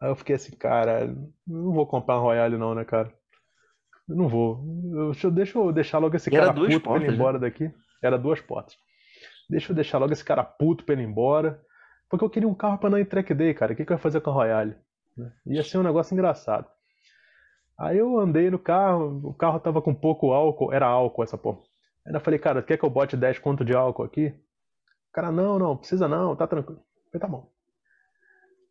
Aí 0.00 0.10
eu 0.10 0.16
fiquei 0.16 0.34
assim, 0.36 0.56
cara, 0.56 1.06
não 1.46 1.72
vou 1.72 1.86
comprar 1.86 2.16
uma 2.16 2.22
Royale 2.22 2.58
não, 2.58 2.74
né, 2.74 2.84
cara? 2.84 3.12
Eu 4.08 4.16
não 4.16 4.28
vou. 4.28 4.60
Eu, 4.92 5.06
deixa, 5.12 5.26
eu- 5.26 5.30
deixa 5.30 5.58
eu 5.58 5.72
deixar 5.72 5.98
logo 5.98 6.16
esse 6.16 6.28
E 6.28 6.32
cara 6.32 6.52
puto 6.52 6.64
pra 6.64 6.68
ele 6.68 6.74
ir 6.76 6.80
portas, 6.82 7.08
né? 7.08 7.14
embora 7.14 7.38
daqui. 7.38 7.72
Era 8.02 8.18
duas 8.18 8.40
portas. 8.40 8.76
Deixa 9.48 9.72
eu 9.72 9.76
deixar 9.76 9.98
logo 9.98 10.12
esse 10.12 10.24
cara 10.24 10.42
puto 10.44 10.84
pra 10.84 10.94
ele 10.94 11.02
ir 11.02 11.06
embora. 11.06 11.60
Porque 12.10 12.24
eu 12.24 12.30
queria 12.30 12.48
um 12.48 12.54
carro 12.54 12.78
pra 12.78 12.90
não 12.90 12.98
ir 12.98 13.06
track 13.06 13.32
day, 13.32 13.54
cara. 13.54 13.72
O 13.72 13.76
que, 13.76 13.84
que 13.84 13.92
eu 13.92 13.94
ia 13.94 13.98
fazer 14.02 14.20
com 14.20 14.30
a 14.30 14.34
Royale? 14.34 14.76
né? 15.16 15.32
Ia 15.46 15.62
ser 15.62 15.78
um 15.78 15.82
negócio 15.82 16.12
engraçado. 16.12 16.66
Aí 17.78 17.98
eu 17.98 18.18
andei 18.18 18.50
no 18.50 18.58
carro, 18.58 19.20
o 19.24 19.34
carro 19.34 19.58
tava 19.58 19.80
com 19.82 19.94
pouco 19.94 20.32
álcool, 20.32 20.72
era 20.72 20.86
álcool 20.86 21.22
essa 21.24 21.38
porra. 21.38 21.58
Aí 22.06 22.12
eu 22.14 22.20
falei, 22.20 22.38
cara, 22.38 22.62
quer 22.62 22.76
que 22.76 22.84
eu 22.84 22.90
bote 22.90 23.16
10 23.16 23.38
conto 23.38 23.64
de 23.64 23.74
álcool 23.74 24.04
aqui? 24.04 24.34
Cara, 25.14 25.30
não, 25.30 25.60
não, 25.60 25.76
precisa 25.76 26.08
não, 26.08 26.34
tá 26.34 26.44
tranquilo. 26.44 26.82
Falei, 27.12 27.20
tá 27.20 27.28
bom. 27.28 27.48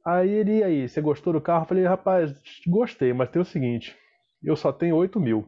Aí 0.05 0.29
ele, 0.29 0.61
aí, 0.61 0.89
você 0.89 0.99
gostou 0.99 1.31
do 1.31 1.39
carro? 1.39 1.63
Eu 1.63 1.67
falei, 1.67 1.85
rapaz, 1.85 2.35
gostei, 2.67 3.13
mas 3.13 3.29
tem 3.29 3.41
o 3.41 3.45
seguinte, 3.45 3.97
eu 4.43 4.53
só 4.57 4.73
tenho 4.73 4.97
8 4.97 5.17
mil. 5.21 5.47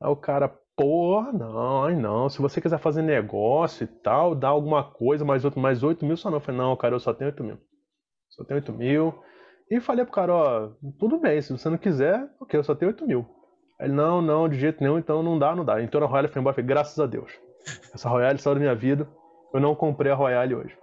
Aí 0.00 0.10
o 0.10 0.16
cara, 0.16 0.48
porra, 0.74 1.30
não, 1.30 1.84
ai 1.84 1.94
não, 1.94 2.30
se 2.30 2.40
você 2.40 2.58
quiser 2.58 2.78
fazer 2.78 3.02
negócio 3.02 3.84
e 3.84 3.86
tal, 3.86 4.34
dá 4.34 4.48
alguma 4.48 4.82
coisa, 4.82 5.26
mais, 5.26 5.44
outro, 5.44 5.60
mais 5.60 5.82
8 5.82 6.06
mil 6.06 6.16
só 6.16 6.30
não. 6.30 6.38
Eu 6.38 6.40
falei, 6.40 6.58
não, 6.58 6.74
cara, 6.74 6.94
eu 6.94 7.00
só 7.00 7.12
tenho 7.12 7.30
8 7.30 7.44
mil. 7.44 7.58
Só 8.30 8.44
tenho 8.44 8.60
8 8.60 8.72
mil. 8.72 9.22
E 9.70 9.78
falei 9.78 10.06
pro 10.06 10.14
cara, 10.14 10.34
ó, 10.34 10.70
tudo 10.98 11.18
bem, 11.18 11.42
se 11.42 11.52
você 11.52 11.68
não 11.68 11.76
quiser, 11.76 12.26
ok, 12.40 12.58
eu 12.58 12.64
só 12.64 12.74
tenho 12.74 12.92
8 12.92 13.06
mil. 13.06 13.26
Ele, 13.78 13.92
não, 13.92 14.22
não, 14.22 14.48
de 14.48 14.58
jeito 14.58 14.82
nenhum, 14.82 14.98
então 14.98 15.22
não 15.22 15.38
dá, 15.38 15.54
não 15.54 15.66
dá. 15.66 15.82
Então 15.82 16.02
a 16.02 16.06
Royale 16.06 16.28
foi 16.28 16.40
embora, 16.40 16.54
falei, 16.54 16.66
graças 16.66 16.98
a 16.98 17.04
Deus. 17.04 17.30
Essa 17.94 18.08
Royale 18.08 18.38
saiu 18.38 18.54
da 18.54 18.60
minha 18.60 18.74
vida, 18.74 19.08
eu 19.52 19.60
não 19.60 19.74
comprei 19.74 20.12
a 20.12 20.14
Royale 20.14 20.54
hoje. 20.54 20.76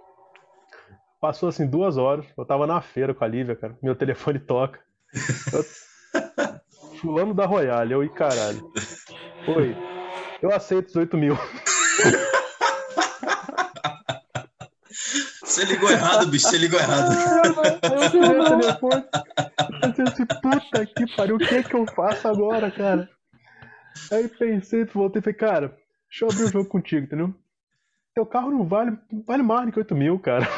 Passou 1.20 1.48
assim 1.48 1.66
duas 1.66 1.96
horas, 1.96 2.26
eu 2.36 2.44
tava 2.44 2.66
na 2.66 2.80
feira 2.80 3.14
com 3.14 3.24
a 3.24 3.28
Lívia, 3.28 3.56
cara, 3.56 3.76
meu 3.82 3.94
telefone 3.94 4.38
toca. 4.38 4.80
Eu... 5.52 5.64
Fulano 7.00 7.34
da 7.34 7.44
Royale, 7.46 7.92
eu, 7.92 8.02
e 8.02 8.08
caralho. 8.08 8.72
Oi, 9.46 9.76
eu 10.40 10.50
aceito 10.50 10.88
os 10.88 10.96
8 10.96 11.16
mil. 11.16 11.36
Você 15.54 15.64
ligou 15.66 15.90
errado, 15.90 16.26
bicho, 16.26 16.48
você 16.48 16.58
ligou 16.58 16.80
errado. 16.80 17.12
Eu 17.12 18.10
peguei 18.10 18.38
o 18.40 18.58
telefone. 18.58 19.04
Eu 19.72 19.80
pensei 19.80 20.04
assim, 20.04 20.26
puta 20.26 20.86
que 20.86 21.16
pariu, 21.16 21.36
o 21.36 21.38
que 21.38 21.54
é 21.54 21.62
que 21.62 21.74
eu 21.76 21.86
faço 21.94 22.26
agora, 22.26 22.70
cara? 22.70 23.08
Aí 24.10 24.26
pensei, 24.26 24.84
voltei 24.84 25.20
e 25.20 25.22
falei, 25.22 25.38
cara, 25.38 25.76
deixa 26.14 26.24
eu 26.24 26.30
abrir 26.30 26.44
o 26.44 26.52
jogo 26.52 26.68
contigo, 26.68 27.06
entendeu? 27.06 27.34
Teu 28.14 28.24
carro 28.24 28.52
não 28.52 28.64
vale, 28.64 28.96
vale 29.26 29.42
mais 29.42 29.66
do 29.66 29.72
que 29.72 29.80
8 29.80 29.96
mil, 29.96 30.18
cara. 30.20 30.46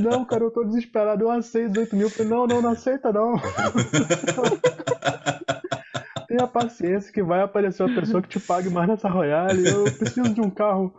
Não, 0.00 0.24
cara, 0.24 0.44
eu 0.44 0.50
tô 0.50 0.64
desesperado, 0.64 1.22
eu 1.22 1.30
aceito 1.30 1.72
os 1.72 1.78
8 1.78 1.96
mil. 1.96 2.06
Eu 2.06 2.10
falei, 2.10 2.30
não, 2.30 2.46
não, 2.46 2.62
não 2.62 2.70
aceita 2.70 3.12
não. 3.12 3.34
Tenha 6.26 6.46
paciência 6.46 7.12
que 7.12 7.22
vai 7.22 7.40
aparecer 7.40 7.82
uma 7.82 7.94
pessoa 7.94 8.22
que 8.22 8.28
te 8.28 8.40
pague 8.40 8.70
mais 8.70 8.88
nessa 8.88 9.08
Royale. 9.08 9.66
Eu 9.66 9.84
preciso 9.84 10.32
de 10.32 10.40
um 10.40 10.50
carro 10.50 10.94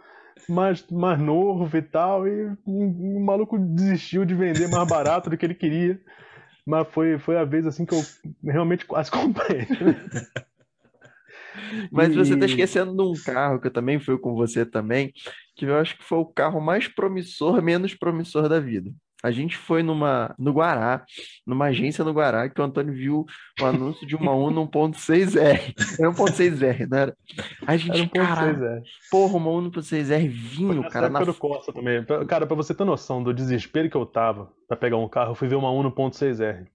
mais, 0.48 0.86
mais 0.90 1.20
novo 1.20 1.76
e 1.76 1.82
tal. 1.82 2.28
E 2.28 2.56
o 2.66 3.20
maluco 3.20 3.58
desistiu 3.58 4.26
de 4.26 4.36
vender 4.36 4.70
mais 4.70 4.88
barato 4.88 5.30
do 5.30 5.38
que 5.38 5.46
ele 5.46 5.56
queria. 5.56 6.00
Mas 6.66 6.88
foi, 6.90 7.18
foi 7.18 7.38
a 7.38 7.44
vez 7.44 7.66
assim 7.66 7.86
que 7.86 7.96
eu 7.96 8.02
realmente 8.44 8.86
quase 8.86 9.10
comprei. 9.10 9.68
Mas 11.92 12.16
você 12.16 12.36
tá 12.38 12.46
E- 12.46 12.50
esquecendo 12.50 12.96
de 12.96 13.02
um 13.02 13.14
carro 13.24 13.60
que 13.60 13.68
eu 13.68 13.72
também 13.72 14.00
fui 14.00 14.18
com 14.18 14.34
você 14.36 14.66
também, 14.66 15.12
que 15.56 15.66
eu 15.66 15.78
acho 15.78 15.98
que 15.98 16.04
foi 16.04 16.20
o 16.20 16.26
carro 16.26 16.60
mais 16.62 16.88
promissor, 16.88 17.62
menos 17.62 17.94
promissor 17.94 18.48
da 18.50 18.60
vida. 18.60 18.92
A 19.24 19.30
gente 19.30 19.56
foi 19.56 19.84
numa, 19.84 20.34
no 20.40 20.52
Guará, 20.52 21.06
numa 21.46 21.66
agência 21.66 22.04
no 22.04 22.12
Guará, 22.12 22.50
que 22.50 22.60
o 22.60 22.64
Antônio 22.64 22.92
viu 22.92 23.24
o 23.62 23.66
anúncio 23.66 24.08
de 24.08 24.16
uma 24.16 24.34
Uno 24.34 24.68
1.6R. 24.68 25.76
Era 26.00 26.10
1.6R, 26.10 26.88
não 26.90 26.98
era? 26.98 27.16
A 27.68 27.74
Era 27.74 27.78
gente, 27.78 28.10
ponto 28.10 28.26
cara, 28.28 28.82
porra, 29.12 29.38
uma 29.38 29.52
Uno 29.52 29.70
1.6R 29.70 30.28
vinho, 30.28 30.90
cara, 30.90 31.08
na 31.08 31.20
do 31.20 31.36
Corsa 31.36 31.72
também. 31.72 32.04
Cara, 32.28 32.48
pra 32.48 32.56
você 32.56 32.74
ter 32.74 32.84
noção 32.84 33.22
do 33.22 33.32
desespero 33.32 33.88
que 33.92 33.96
eu 33.96 34.08
tava 34.08 34.52
pra 34.68 34.76
pegar 34.76 34.98
um 34.98 35.08
carro, 35.08 35.32
eu 35.32 35.36
fui 35.36 35.48
ver 35.48 35.56
uma 35.56 35.70
1.6R. 35.70 36.66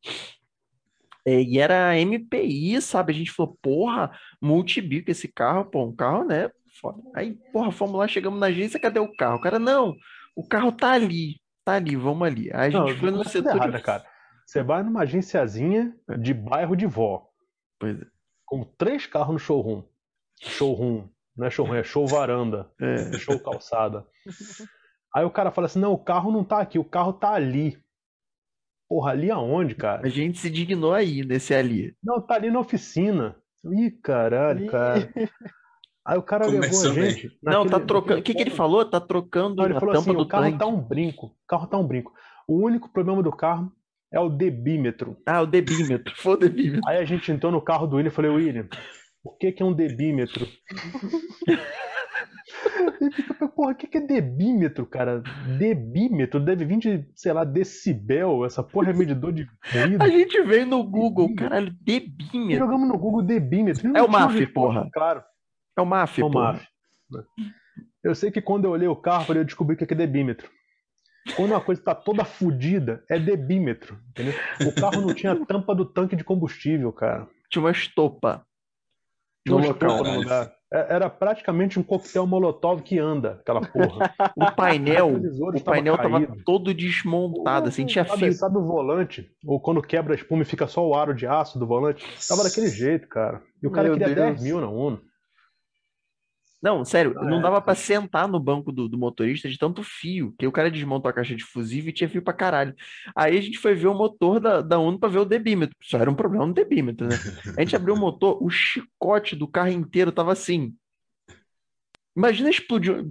É, 1.26 1.40
e 1.42 1.58
era 1.58 1.98
MPI, 1.98 2.80
sabe? 2.80 3.12
A 3.12 3.16
gente 3.16 3.32
falou, 3.32 3.58
porra, 3.60 4.10
multibico 4.40 5.10
esse 5.10 5.26
carro, 5.28 5.64
pô, 5.64 5.84
um 5.84 5.94
carro, 5.94 6.24
né? 6.24 6.50
Foda. 6.80 7.02
Aí, 7.14 7.34
porra, 7.52 7.72
fomos 7.72 7.96
lá, 7.98 8.06
chegamos 8.06 8.38
na 8.38 8.46
agência, 8.46 8.78
cadê 8.78 9.00
o 9.00 9.12
carro? 9.16 9.36
O 9.38 9.40
cara, 9.40 9.58
não, 9.58 9.94
o 10.36 10.46
carro 10.46 10.70
tá 10.70 10.92
ali, 10.92 11.40
tá 11.64 11.74
ali, 11.74 11.96
vamos 11.96 12.26
ali. 12.26 12.50
Aí 12.54 12.72
a 12.74 12.78
Não, 12.78 12.88
gente 12.88 13.00
foi 13.00 13.10
no 13.10 13.16
coisa 13.16 13.30
setor 13.30 13.56
errada, 13.56 13.78
de... 13.78 13.82
cara. 13.82 14.04
Você 14.46 14.62
vai 14.62 14.82
numa 14.84 15.00
agenciazinha 15.02 15.92
de 16.20 16.32
bairro 16.32 16.76
de 16.76 16.86
vó, 16.86 17.28
Pois 17.80 18.00
é. 18.00 18.04
com 18.44 18.62
três 18.62 19.06
carros 19.06 19.32
no 19.32 19.38
showroom. 19.38 19.82
Showroom, 20.40 21.08
não 21.36 21.46
é 21.46 21.50
showroom, 21.50 21.74
é 21.74 21.82
show 21.82 22.06
varanda, 22.06 22.70
É. 22.80 23.16
é 23.16 23.18
show 23.18 23.38
calçada. 23.40 24.06
Aí 25.14 25.24
o 25.24 25.30
cara 25.30 25.50
fala 25.50 25.66
assim: 25.66 25.78
não, 25.80 25.92
o 25.92 25.98
carro 25.98 26.30
não 26.30 26.44
tá 26.44 26.60
aqui, 26.60 26.78
o 26.78 26.84
carro 26.84 27.12
tá 27.12 27.32
ali. 27.32 27.78
Porra, 28.88 29.10
ali 29.12 29.30
aonde, 29.30 29.74
cara? 29.74 30.06
A 30.06 30.08
gente 30.08 30.38
se 30.38 30.48
dignou 30.50 30.92
aí, 30.94 31.24
nesse 31.24 31.52
ali. 31.54 31.94
Não, 32.02 32.20
tá 32.20 32.34
ali 32.36 32.50
na 32.50 32.60
oficina. 32.60 33.36
Ih, 33.64 33.90
caralho, 34.02 34.66
cara. 34.70 35.12
Aí 36.06 36.16
o 36.16 36.22
cara 36.22 36.46
levou 36.46 36.60
a 36.66 36.70
Começou 36.70 36.92
gente. 36.94 37.36
Não, 37.42 37.64
tá 37.64 37.70
naquele- 37.72 37.86
trocando. 37.86 38.20
O 38.20 38.22
que 38.22 38.32
que 38.34 38.40
ele 38.42 38.50
falou? 38.50 38.84
Tá 38.88 39.00
trocando 39.00 39.56
Não, 39.56 39.64
ele 39.64 39.76
a 39.76 39.80
falou 39.80 39.92
tampa 39.94 40.10
assim, 40.10 40.16
do 40.16 40.22
o 40.22 40.28
carro 40.28 40.44
tanque. 40.44 40.58
tá 40.58 40.66
um 40.66 40.80
brinco. 40.80 41.26
O 41.26 41.46
carro 41.48 41.66
tá 41.66 41.76
um 41.78 41.86
brinco. 41.86 42.12
O 42.46 42.54
único 42.64 42.88
problema 42.92 43.20
do 43.24 43.32
carro 43.32 43.72
é 44.12 44.20
o 44.20 44.28
debímetro. 44.28 45.16
Ah, 45.26 45.42
o 45.42 45.46
debímetro. 45.46 46.14
Foi 46.16 46.34
o 46.34 46.36
debímetro. 46.36 46.88
Aí 46.88 46.98
a 46.98 47.04
gente 47.04 47.32
entrou 47.32 47.50
no 47.50 47.60
carro 47.60 47.88
do 47.88 47.96
William 47.96 48.10
e 48.12 48.14
falei, 48.14 48.30
William, 48.30 48.68
o 49.24 49.32
que 49.32 49.50
que 49.50 49.64
é 49.64 49.66
um 49.66 49.72
debímetro? 49.72 50.46
Ele 53.00 53.10
fica, 53.10 53.48
porra, 53.48 53.72
o 53.72 53.74
que 53.74 53.86
que 53.86 53.98
é 53.98 54.00
debímetro, 54.00 54.86
cara? 54.86 55.22
Debímetro 55.58 56.38
deve 56.40 56.64
vir 56.64 56.78
de, 56.78 57.08
sei 57.14 57.32
lá, 57.32 57.44
decibel. 57.44 58.44
Essa 58.44 58.62
porra 58.62 58.90
é 58.90 58.92
medidor 58.94 59.32
de 59.32 59.48
ruído. 59.72 60.02
A 60.02 60.08
gente 60.08 60.40
veio 60.42 60.66
no 60.66 60.82
Google, 60.82 61.28
Debímetro. 61.28 61.48
caralho, 61.48 61.76
E 61.86 62.00
debímetro. 62.00 62.58
jogamos 62.58 62.88
no 62.88 62.98
Google 62.98 63.22
debímetro. 63.22 63.90
E 63.92 63.96
É 63.96 64.02
o 64.02 64.08
MAF, 64.10 64.46
porra. 64.48 64.88
Claro. 64.92 65.22
É 65.76 65.80
o 65.80 65.86
MAF, 65.86 66.20
É 66.20 66.24
o 66.24 66.30
porra. 66.30 66.52
MAF. 66.52 66.66
Eu 68.02 68.14
sei 68.14 68.30
que 68.30 68.40
quando 68.40 68.64
eu 68.64 68.70
olhei 68.70 68.88
o 68.88 68.96
carro, 68.96 69.34
eu 69.34 69.44
descobri 69.44 69.76
que 69.76 69.84
é 69.84 69.96
debímetro. 69.96 70.48
Quando 71.34 71.50
uma 71.50 71.60
coisa 71.60 71.80
está 71.80 71.92
toda 71.94 72.24
fodida, 72.24 73.02
é 73.10 73.18
debímetro. 73.18 73.98
Entendeu? 74.10 74.34
O 74.64 74.72
carro 74.72 75.00
não 75.00 75.12
tinha 75.12 75.34
tampa 75.44 75.74
do 75.74 75.84
tanque 75.84 76.14
de 76.14 76.22
combustível, 76.22 76.92
cara. 76.92 77.26
Tinha 77.50 77.62
uma 77.64 77.72
estopa. 77.72 78.46
Tinha 79.44 79.56
No 79.56 79.62
uma 79.62 79.66
local. 79.68 79.88
estopa 79.90 80.08
no 80.10 80.18
lugar. 80.20 80.52
É- 80.72 80.94
Era 80.94 81.08
praticamente 81.08 81.78
um 81.78 81.82
coquetel 81.82 82.26
molotov 82.26 82.82
que 82.82 82.98
anda, 82.98 83.38
aquela 83.40 83.60
porra. 83.60 84.12
O 84.36 84.50
painel, 84.54 85.08
O 85.14 85.50
estava 85.54 85.76
painel 85.76 85.96
tava 85.96 86.10
caído. 86.26 86.42
todo 86.44 86.74
desmontado, 86.74 87.68
assim, 87.68 87.86
tinha 87.86 88.04
sabe, 88.04 88.18
fio. 88.20 88.32
sabe 88.32 88.58
o 88.58 88.64
volante? 88.66 89.30
Ou 89.46 89.60
quando 89.60 89.80
quebra 89.82 90.12
a 90.14 90.16
espuma 90.16 90.42
e 90.42 90.46
fica 90.46 90.66
só 90.66 90.86
o 90.86 90.94
aro 90.94 91.14
de 91.14 91.26
aço 91.26 91.58
do 91.58 91.66
volante? 91.66 92.04
Tava 92.28 92.42
daquele 92.42 92.68
jeito, 92.68 93.08
cara. 93.08 93.42
E 93.62 93.66
o 93.66 93.70
cara 93.70 93.88
Meu 93.88 93.96
queria 93.96 94.14
Deus. 94.14 94.26
10 94.40 94.42
mil 94.42 94.60
na 94.60 94.68
Uno. 94.68 95.00
Não, 96.62 96.84
sério, 96.84 97.14
Ah, 97.18 97.24
não 97.24 97.38
é. 97.38 97.42
dava 97.42 97.60
pra 97.60 97.74
sentar 97.74 98.26
no 98.26 98.40
banco 98.40 98.72
do, 98.72 98.88
do 98.88 98.98
motorista 98.98 99.48
de 99.48 99.58
tanto 99.58 99.82
fio, 99.82 100.34
que 100.38 100.46
o 100.46 100.52
cara 100.52 100.70
desmontou 100.70 101.08
a 101.08 101.12
caixa 101.12 101.36
de 101.36 101.44
fusível 101.44 101.90
e 101.90 101.92
tinha 101.92 102.08
fio 102.08 102.22
pra 102.22 102.32
caralho. 102.32 102.74
Aí 103.14 103.36
a 103.38 103.40
gente 103.40 103.58
foi 103.58 103.74
ver 103.74 103.86
o 103.88 103.94
motor 103.94 104.40
da, 104.40 104.62
da 104.62 104.78
Uno 104.78 104.98
pra 104.98 105.08
ver 105.08 105.18
o 105.18 105.24
debímetro. 105.24 105.76
Só 105.82 105.98
era 105.98 106.10
um 106.10 106.14
problema 106.14 106.46
no 106.46 106.54
debímetro, 106.54 107.06
né? 107.06 107.16
A 107.56 107.60
gente 107.60 107.76
abriu 107.76 107.94
o 107.94 107.98
motor, 107.98 108.42
o 108.42 108.48
chicote 108.48 109.36
do 109.36 109.46
carro 109.46 109.68
inteiro 109.70 110.10
tava 110.10 110.32
assim. 110.32 110.74
Imagina 112.16 112.48
explodir. 112.48 113.04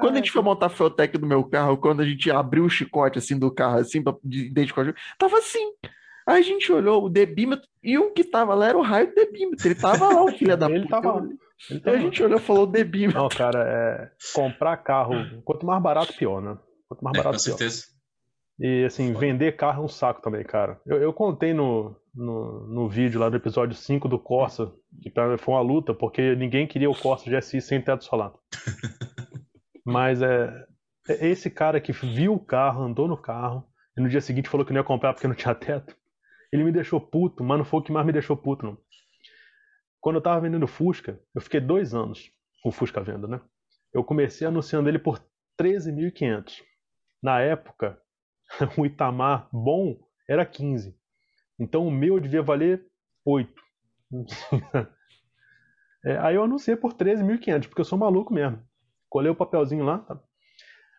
Quando 0.00 0.14
a 0.14 0.16
gente 0.16 0.32
foi 0.32 0.42
montar 0.42 0.66
a 0.66 0.70
Feltec 0.70 1.16
do 1.16 1.26
meu 1.26 1.44
carro, 1.44 1.76
quando 1.78 2.00
a 2.02 2.04
gente 2.04 2.28
abriu 2.30 2.64
o 2.64 2.68
chicote 2.68 3.16
assim 3.18 3.38
do 3.38 3.50
carro, 3.50 3.78
assim, 3.78 4.02
pra 4.02 4.12
de- 4.24 4.46
identificar 4.46 4.88
o 4.88 4.94
tava 5.16 5.38
assim. 5.38 5.72
Aí 6.26 6.40
a 6.40 6.42
gente 6.42 6.70
olhou 6.72 7.04
o 7.04 7.08
debímetro 7.08 7.66
e 7.82 7.96
o 7.96 8.10
que 8.12 8.24
tava 8.24 8.52
lá 8.54 8.66
era 8.68 8.76
o 8.76 8.82
raio 8.82 9.06
do 9.08 9.14
debímetro. 9.14 9.66
Ele 9.66 9.76
tava 9.76 10.08
lá, 10.12 10.24
o 10.24 10.32
filho 10.36 10.56
da 10.56 10.68
Ele 10.68 10.82
puta. 10.82 11.00
tava 11.00 11.20
lá. 11.20 11.28
Tava- 11.82 11.96
a 11.96 12.00
gente 12.00 12.22
olhou 12.22 12.38
e 12.38 12.42
falou 12.42 12.66
debímetro. 12.66 13.20
Não, 13.22 13.28
cara, 13.28 13.62
é... 13.68 14.10
comprar 14.34 14.76
carro, 14.78 15.14
quanto 15.44 15.66
mais 15.66 15.82
barato, 15.82 16.14
pior, 16.16 16.40
né? 16.40 16.56
Quanto 16.88 17.02
mais 17.04 17.14
É, 17.16 17.18
com 17.18 17.24
barato, 17.24 17.44
pior. 17.44 17.56
certeza. 17.56 17.84
E 18.58 18.84
assim, 18.84 19.12
vender 19.14 19.56
carro 19.56 19.82
é 19.82 19.84
um 19.86 19.88
saco 19.88 20.20
também, 20.20 20.44
cara. 20.44 20.78
Eu, 20.86 20.98
eu 21.00 21.12
contei 21.14 21.54
no, 21.54 21.96
no, 22.14 22.66
no 22.66 22.88
vídeo 22.88 23.18
lá 23.18 23.28
do 23.30 23.36
episódio 23.36 23.74
5 23.74 24.06
do 24.08 24.18
Corsa, 24.18 24.70
que 25.02 25.08
pra 25.10 25.28
mim 25.28 25.38
foi 25.38 25.54
uma 25.54 25.62
luta, 25.62 25.94
porque 25.94 26.34
ninguém 26.36 26.66
queria 26.66 26.90
o 26.90 26.94
Corsa 26.94 27.30
GSI 27.30 27.60
sem 27.62 27.80
teto 27.80 28.04
solar. 28.04 28.32
Mas 29.84 30.20
é, 30.22 30.66
é 31.08 31.26
esse 31.28 31.50
cara 31.50 31.80
que 31.80 31.92
viu 31.92 32.34
o 32.34 32.38
carro, 32.44 32.82
andou 32.82 33.08
no 33.08 33.16
carro, 33.16 33.64
e 33.96 34.00
no 34.00 34.08
dia 34.08 34.20
seguinte 34.20 34.48
falou 34.48 34.64
que 34.64 34.72
não 34.72 34.80
ia 34.80 34.84
comprar 34.86 35.12
porque 35.14 35.26
não 35.28 35.34
tinha 35.34 35.54
teto. 35.54 35.96
Ele 36.52 36.64
me 36.64 36.72
deixou 36.72 37.00
puto, 37.00 37.44
mas 37.44 37.58
não 37.58 37.64
foi 37.64 37.80
o 37.80 37.82
que 37.82 37.92
mais 37.92 38.04
me 38.04 38.12
deixou 38.12 38.36
puto, 38.36 38.66
não. 38.66 38.76
Quando 40.00 40.16
eu 40.16 40.22
tava 40.22 40.40
vendendo 40.40 40.66
Fusca, 40.66 41.20
eu 41.34 41.40
fiquei 41.40 41.60
dois 41.60 41.94
anos 41.94 42.30
com 42.62 42.72
Fusca 42.72 43.00
à 43.00 43.02
venda, 43.02 43.26
né? 43.26 43.40
Eu 43.92 44.04
comecei 44.04 44.46
anunciando 44.46 44.88
ele 44.88 44.98
por 44.98 45.20
13.500. 45.60 46.62
Na 47.22 47.40
época, 47.40 48.00
o 48.78 48.86
Itamar 48.86 49.48
bom 49.52 49.98
era 50.28 50.44
15. 50.46 50.96
Então 51.58 51.86
o 51.86 51.90
meu 51.90 52.18
devia 52.18 52.42
valer 52.42 52.86
8. 53.24 53.62
É, 56.02 56.16
aí 56.18 56.34
eu 56.34 56.42
anunciei 56.42 56.76
por 56.76 56.94
13.500, 56.94 57.68
porque 57.68 57.82
eu 57.82 57.84
sou 57.84 57.98
maluco 57.98 58.32
mesmo. 58.32 58.58
Colei 59.10 59.30
o 59.30 59.34
papelzinho 59.34 59.84
lá. 59.84 59.98
tá? 59.98 60.18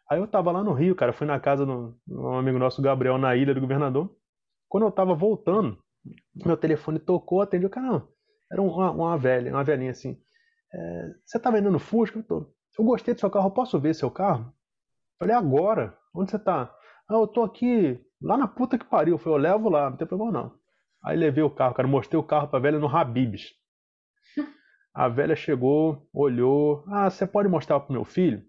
Aí 0.10 0.20
eu 0.20 0.28
tava 0.28 0.52
lá 0.52 0.64
no 0.64 0.74
Rio, 0.74 0.96
cara, 0.96 1.14
fui 1.14 1.26
na 1.26 1.40
casa 1.40 1.66
do 1.66 1.98
um 2.08 2.38
amigo 2.38 2.60
nosso, 2.60 2.82
Gabriel, 2.82 3.18
na 3.18 3.36
Ilha 3.36 3.54
do 3.54 3.62
Governador. 3.62 4.16
Quando 4.70 4.86
eu 4.86 4.92
tava 4.92 5.16
voltando, 5.16 5.82
meu 6.46 6.58
telefone 6.58 7.00
tocou, 7.00 7.42
atendi 7.42 7.66
o 7.66 7.70
cara. 7.70 8.06
Era 8.52 8.62
uma, 8.62 8.92
uma 8.92 9.18
velha, 9.18 9.52
uma 9.52 9.64
velhinha 9.64 9.92
assim. 9.92 10.20
É, 10.74 11.14
você 11.26 11.40
tá 11.40 11.50
vendendo 11.50 11.80
Fusca? 11.80 12.20
Eu, 12.20 12.24
tô. 12.24 12.54
eu 12.78 12.86
gostei 12.86 13.14
do 13.14 13.20
seu 13.20 13.30
carro, 13.30 13.52
posso 13.52 13.80
ver 13.80 13.96
seu 13.96 14.12
carro? 14.12 14.54
Falei, 15.18 15.36
agora? 15.36 15.98
Onde 16.14 16.32
você 16.32 16.40
tá? 16.40 16.74
Ah, 17.10 17.14
eu 17.14 17.28
tô 17.28 17.44
aqui, 17.44 18.00
lá 18.22 18.38
na 18.38 18.48
puta 18.48 18.78
que 18.78 18.86
pariu. 18.86 19.18
Falei, 19.18 19.38
eu 19.38 19.42
levo 19.42 19.70
lá, 19.70 19.90
não 19.90 19.98
tem 19.98 20.08
problema 20.08 20.32
não. 20.32 20.54
Aí 21.04 21.18
levei 21.18 21.44
o 21.44 21.50
carro, 21.50 21.74
cara, 21.74 21.88
mostrei 21.88 22.20
o 22.20 22.24
carro 22.24 22.48
pra 22.48 22.60
velha 22.60 22.80
no 22.80 22.88
Habibs. 22.88 23.54
A 24.94 25.08
velha 25.08 25.36
chegou, 25.36 26.08
olhou. 26.14 26.84
Ah, 26.88 27.10
você 27.10 27.26
pode 27.26 27.48
mostrar 27.48 27.80
pro 27.80 27.94
meu 27.94 28.04
filho? 28.04 28.44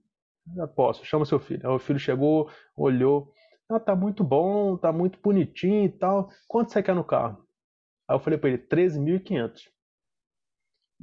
Já 0.57 0.66
posso, 0.66 1.05
chama 1.05 1.24
seu 1.24 1.38
filho. 1.38 1.61
Aí 1.64 1.74
o 1.74 1.79
filho 1.79 1.98
chegou, 1.98 2.50
olhou. 2.76 3.33
Ah, 3.70 3.79
tá 3.79 3.94
muito 3.94 4.24
bom, 4.24 4.76
tá 4.76 4.92
muito 4.92 5.18
bonitinho 5.22 5.85
e 5.85 5.88
tal. 5.88 6.29
Quanto 6.48 6.72
você 6.72 6.83
quer 6.83 6.94
no 6.94 7.05
carro? 7.05 7.46
Aí 8.09 8.16
eu 8.16 8.20
falei 8.20 8.38
pra 8.38 8.50
ele, 8.50 8.59
13.500. 8.59 9.70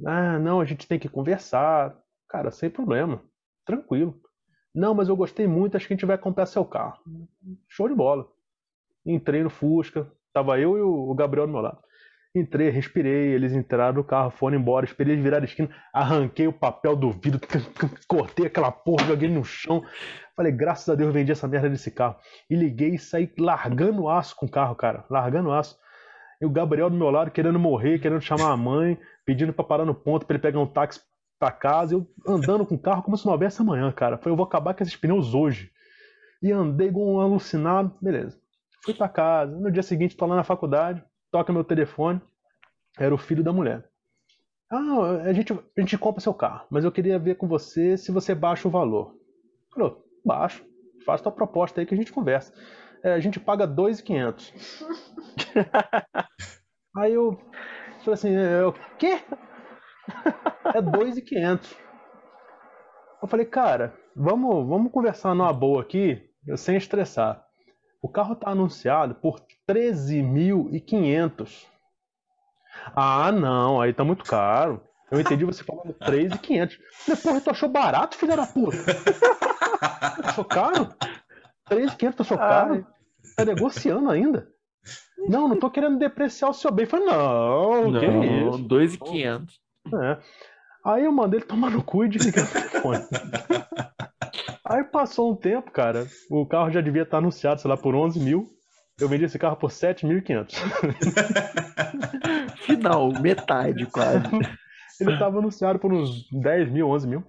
Ah, 0.06 0.40
não, 0.40 0.62
a 0.62 0.66
gente 0.66 0.88
tem 0.88 1.00
que 1.00 1.10
conversar. 1.10 1.96
Cara, 2.28 2.52
sem 2.52 2.70
problema. 2.70 3.22
Tranquilo. 3.66 4.20
Não, 4.74 4.94
mas 4.94 5.10
eu 5.10 5.16
gostei 5.16 5.48
muito, 5.48 5.76
acho 5.76 5.88
que 5.88 5.94
a 5.94 5.96
gente 5.96 6.06
vai 6.06 6.18
comprar 6.18 6.46
seu 6.46 6.64
carro. 6.64 7.00
Show 7.68 7.90
de 7.90 7.96
bola. 7.96 8.28
Entrei 9.06 9.44
no 9.44 9.50
Fusca, 9.50 10.12
tava 10.32 10.60
eu 10.60 10.78
e 10.78 10.82
o 10.82 11.14
Gabriel 11.16 11.48
do 11.48 11.54
meu 11.54 11.62
lado. 11.62 11.80
Entrei, 12.36 12.70
respirei, 12.70 13.34
eles 13.34 13.54
entraram 13.54 13.96
no 13.96 14.04
carro, 14.04 14.30
foram 14.30 14.58
embora, 14.58 14.86
esperei 14.86 15.16
eles 15.16 15.24
virarem 15.24 15.46
a 15.46 15.50
esquina, 15.50 15.70
arranquei 15.92 16.48
o 16.48 16.54
papel 16.54 16.96
do 16.96 17.12
vidro, 17.12 17.42
cortei 18.08 18.46
aquela 18.46 18.72
porra, 18.72 19.08
joguei 19.08 19.28
no 19.28 19.44
chão. 19.44 19.84
Falei, 20.36 20.52
graças 20.52 20.88
a 20.88 20.96
Deus 20.96 21.08
eu 21.08 21.14
vendi 21.14 21.32
essa 21.32 21.48
merda 21.48 21.70
desse 21.70 21.90
carro. 21.90 22.18
E 22.48 22.56
liguei 22.56 22.94
e 22.94 23.00
saí 23.00 23.34
largando 23.40 24.08
aço 24.08 24.36
com 24.36 24.46
o 24.46 24.50
carro, 24.50 24.76
cara, 24.76 25.04
largando 25.10 25.52
aço. 25.52 25.76
E 26.40 26.46
o 26.46 26.50
Gabriel 26.52 26.90
do 26.90 26.96
meu 26.96 27.10
lado 27.10 27.32
querendo 27.32 27.58
morrer, 27.58 28.00
querendo 28.00 28.22
chamar 28.22 28.52
a 28.52 28.58
mãe, 28.58 28.98
pedindo 29.30 29.54
pra 29.54 29.64
parar 29.64 29.86
no 29.86 29.94
ponto 29.94 30.26
pra 30.26 30.34
ele 30.34 30.42
pegar 30.42 30.60
um 30.60 30.66
táxi 30.66 31.00
pra 31.38 31.52
casa. 31.52 31.94
Eu 31.94 32.12
andando 32.28 32.66
com 32.66 32.74
o 32.74 32.80
carro 32.80 33.04
como 33.04 33.16
se 33.16 33.28
não 33.28 33.34
houvesse 33.34 33.62
amanhã, 33.62 33.92
cara. 33.92 34.18
Falei, 34.18 34.34
eu 34.34 34.36
vou 34.36 34.44
acabar 34.44 34.74
com 34.74 34.82
esses 34.82 34.96
pneus 34.96 35.36
hoje. 35.36 35.72
E 36.42 36.52
andei 36.52 36.88
igual 36.88 37.08
um 37.08 37.20
alucinado, 37.20 37.96
beleza. 38.02 38.42
Fui 38.84 38.92
pra 38.92 39.08
casa. 39.08 39.56
No 39.56 39.72
dia 39.72 39.84
seguinte, 39.84 40.18
tô 40.18 40.26
lá 40.26 40.36
na 40.36 40.44
faculdade, 40.44 41.04
toca 41.32 41.54
meu 41.54 41.64
telefone. 41.64 42.20
Era 42.98 43.14
o 43.14 43.20
filho 43.20 43.44
da 43.44 43.54
mulher. 43.54 43.88
Ah, 44.72 45.22
a 45.26 45.32
gente, 45.32 45.54
a 45.54 45.80
gente 45.80 45.96
compra 45.96 46.22
seu 46.22 46.34
carro, 46.34 46.66
mas 46.72 46.84
eu 46.84 46.92
queria 46.92 47.20
ver 47.20 47.36
com 47.36 47.48
você 47.48 47.98
se 47.98 48.12
você 48.12 48.34
baixa 48.34 48.68
o 48.68 48.72
valor. 48.72 49.16
Falou, 49.72 50.04
baixo. 50.26 50.66
Faz 51.06 51.22
tua 51.22 51.32
proposta 51.32 51.80
aí 51.80 51.86
que 51.86 51.94
a 51.94 51.98
gente 51.98 52.12
conversa. 52.12 52.52
É, 53.04 53.14
a 53.14 53.20
gente 53.20 53.40
paga 53.40 53.68
2.500. 53.68 54.54
Aí 56.98 57.14
eu 57.14 57.40
falei 58.10 58.14
assim, 58.14 58.36
o 58.64 58.74
quê? 58.98 59.20
É 60.74 60.82
2.500. 60.82 61.76
Eu 63.22 63.28
falei, 63.28 63.46
cara, 63.46 63.94
vamos, 64.16 64.68
vamos 64.68 64.92
conversar 64.92 65.34
numa 65.34 65.52
boa 65.54 65.82
aqui, 65.82 66.30
sem 66.58 66.78
estressar. 66.78 67.44
O 68.02 68.10
carro 68.10 68.36
tá 68.36 68.50
anunciado 68.52 69.16
por 69.16 69.42
13.500. 69.68 71.66
Ah, 72.96 73.32
não, 73.32 73.82
aí 73.82 73.94
tá 73.94 74.04
muito 74.04 74.24
caro. 74.24 74.82
Eu 75.12 75.20
entendi 75.20 75.44
você 75.44 75.64
falando 75.64 75.94
3.500. 75.94 76.78
Falei, 77.06 77.22
porra, 77.22 77.42
tu 77.42 77.50
achou 77.50 77.70
barato, 77.70 78.18
filha 78.18 78.36
da 78.36 78.46
puta? 78.46 78.78
Achou 80.24 80.46
caro? 80.46 80.94
3.500 81.70 82.16
tu 82.16 82.22
achou 82.22 82.38
caro? 82.38 82.86
Tá 83.36 83.46
negociando 83.46 84.10
ainda? 84.12 84.48
Não, 85.28 85.48
não 85.48 85.60
tô 85.60 85.70
querendo 85.70 85.98
depreciar 85.98 86.50
o 86.50 86.54
seu 86.54 86.72
bem. 86.72 86.86
Eu 86.86 86.90
falei, 86.90 87.06
não, 87.06 88.00
que 88.00 88.08
Não, 88.08 88.50
isso? 88.50 88.64
2,500. 88.64 89.60
É. 89.94 90.18
Aí 90.86 91.04
eu 91.04 91.12
mandei 91.12 91.40
ele 91.40 91.48
tomar 91.48 91.70
no 91.72 91.84
cu 91.84 92.06
e 92.06 92.10
desligar 92.10 92.46
o 92.46 92.52
telefone. 92.52 93.06
Aí 94.66 94.84
passou 94.84 95.32
um 95.32 95.36
tempo, 95.36 95.72
cara. 95.72 96.08
O 96.30 96.46
carro 96.46 96.72
já 96.72 96.80
devia 96.80 97.02
estar 97.02 97.18
anunciado, 97.18 97.60
sei 97.60 97.70
lá, 97.70 97.76
por 97.76 97.96
11 97.96 98.20
mil. 98.20 98.48
Eu 99.00 99.10
vendi 99.10 99.26
esse 99.26 99.40
carro 99.40 99.56
por 99.56 99.72
7.500. 99.72 100.56
Final, 102.66 103.12
metade 103.22 103.86
quase. 103.88 104.26
Ele 105.00 105.14
estava 105.14 105.40
anunciado 105.40 105.80
por 105.80 105.92
uns 105.94 106.30
10 106.32 106.70
mil, 106.70 106.90
11 106.90 107.08
mil. 107.08 107.24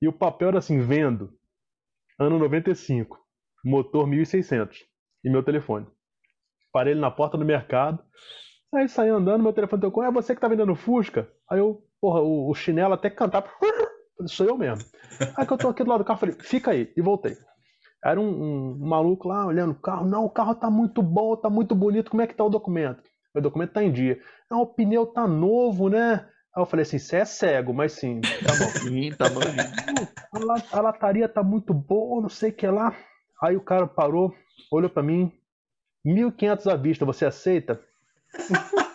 E 0.00 0.06
o 0.06 0.12
papel 0.12 0.48
era 0.48 0.58
assim: 0.58 0.80
vendo. 0.80 1.32
Ano 2.18 2.38
95. 2.38 3.18
Motor 3.64 4.06
1600. 4.06 4.84
E 5.24 5.30
meu 5.30 5.42
telefone. 5.42 5.86
Parei 6.72 6.92
ele 6.92 7.00
na 7.00 7.10
porta 7.10 7.36
do 7.36 7.44
mercado. 7.44 8.02
Aí 8.74 8.88
saí 8.88 9.08
andando, 9.08 9.42
meu 9.42 9.52
telefone 9.52 9.82
tocou. 9.82 10.04
É 10.04 10.10
você 10.10 10.34
que 10.34 10.40
tá 10.40 10.48
vendendo 10.48 10.74
Fusca? 10.74 11.28
Aí 11.50 11.58
eu, 11.58 11.82
porra, 12.00 12.20
o, 12.20 12.50
o 12.50 12.54
chinelo 12.54 12.94
até 12.94 13.08
cantava. 13.08 13.48
Falei, 13.58 14.28
Sou 14.28 14.46
eu 14.46 14.58
mesmo. 14.58 14.84
Aí 15.36 15.46
que 15.46 15.52
eu 15.52 15.58
tô 15.58 15.68
aqui 15.68 15.84
do 15.84 15.90
lado 15.90 16.00
do 16.00 16.04
carro, 16.04 16.18
falei, 16.18 16.34
fica 16.40 16.72
aí. 16.72 16.92
E 16.96 17.00
voltei. 17.00 17.36
Era 18.04 18.20
um, 18.20 18.74
um 18.74 18.78
maluco 18.78 19.28
lá 19.28 19.46
olhando 19.46 19.72
o 19.72 19.80
carro. 19.80 20.06
Não, 20.06 20.24
o 20.24 20.30
carro 20.30 20.54
tá 20.54 20.70
muito 20.70 21.02
bom, 21.02 21.36
tá 21.36 21.48
muito 21.48 21.74
bonito. 21.74 22.10
Como 22.10 22.22
é 22.22 22.26
que 22.26 22.34
tá 22.34 22.44
o 22.44 22.50
documento? 22.50 23.02
Meu 23.34 23.42
documento 23.42 23.72
tá 23.72 23.82
em 23.82 23.92
dia. 23.92 24.20
Não, 24.50 24.62
o 24.62 24.66
pneu 24.66 25.06
tá 25.06 25.26
novo, 25.26 25.88
né? 25.88 26.26
Aí 26.54 26.62
eu 26.62 26.66
falei 26.66 26.82
assim, 26.82 26.98
você 26.98 27.18
é 27.18 27.24
cego, 27.24 27.72
mas 27.72 27.92
sim, 27.92 28.20
tá 28.20 28.52
bom. 28.58 28.70
Sim, 28.82 29.12
tá 29.12 29.28
novinho. 29.30 30.62
A, 30.72 30.78
a 30.78 30.80
lataria 30.80 31.28
tá 31.28 31.42
muito 31.42 31.72
boa, 31.72 32.22
não 32.22 32.28
sei 32.28 32.50
o 32.50 32.54
que 32.54 32.66
lá. 32.66 32.96
Aí 33.42 33.56
o 33.56 33.60
cara 33.60 33.86
parou, 33.86 34.34
olhou 34.72 34.90
pra 34.90 35.02
mim, 35.02 35.32
1.500 36.06 36.72
à 36.72 36.76
vista, 36.76 37.04
você 37.04 37.26
aceita? 37.26 37.80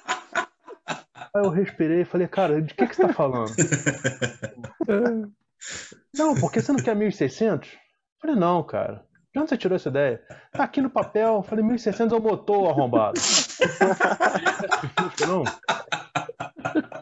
Aí 1.35 1.43
eu 1.43 1.49
respirei 1.49 2.01
e 2.01 2.05
falei, 2.05 2.27
cara, 2.27 2.61
de 2.61 2.73
que, 2.75 2.85
que 2.85 2.95
você 2.95 3.07
tá 3.07 3.13
falando? 3.13 3.51
Não, 6.15 6.35
porque 6.35 6.61
você 6.61 6.71
não 6.71 6.79
quer 6.79 6.95
1.600? 6.95 7.67
Falei, 8.21 8.35
não, 8.35 8.61
cara. 8.63 9.03
De 9.33 9.39
onde 9.39 9.49
você 9.49 9.57
tirou 9.57 9.75
essa 9.75 9.89
ideia? 9.89 10.21
Tá 10.51 10.63
aqui 10.63 10.79
no 10.79 10.89
papel. 10.89 11.41
Falei, 11.41 11.65
1.600 11.65 12.11
é 12.11 12.15
o 12.15 12.21
motor 12.21 12.69
arrombado. 12.69 13.19
não. 15.27 15.43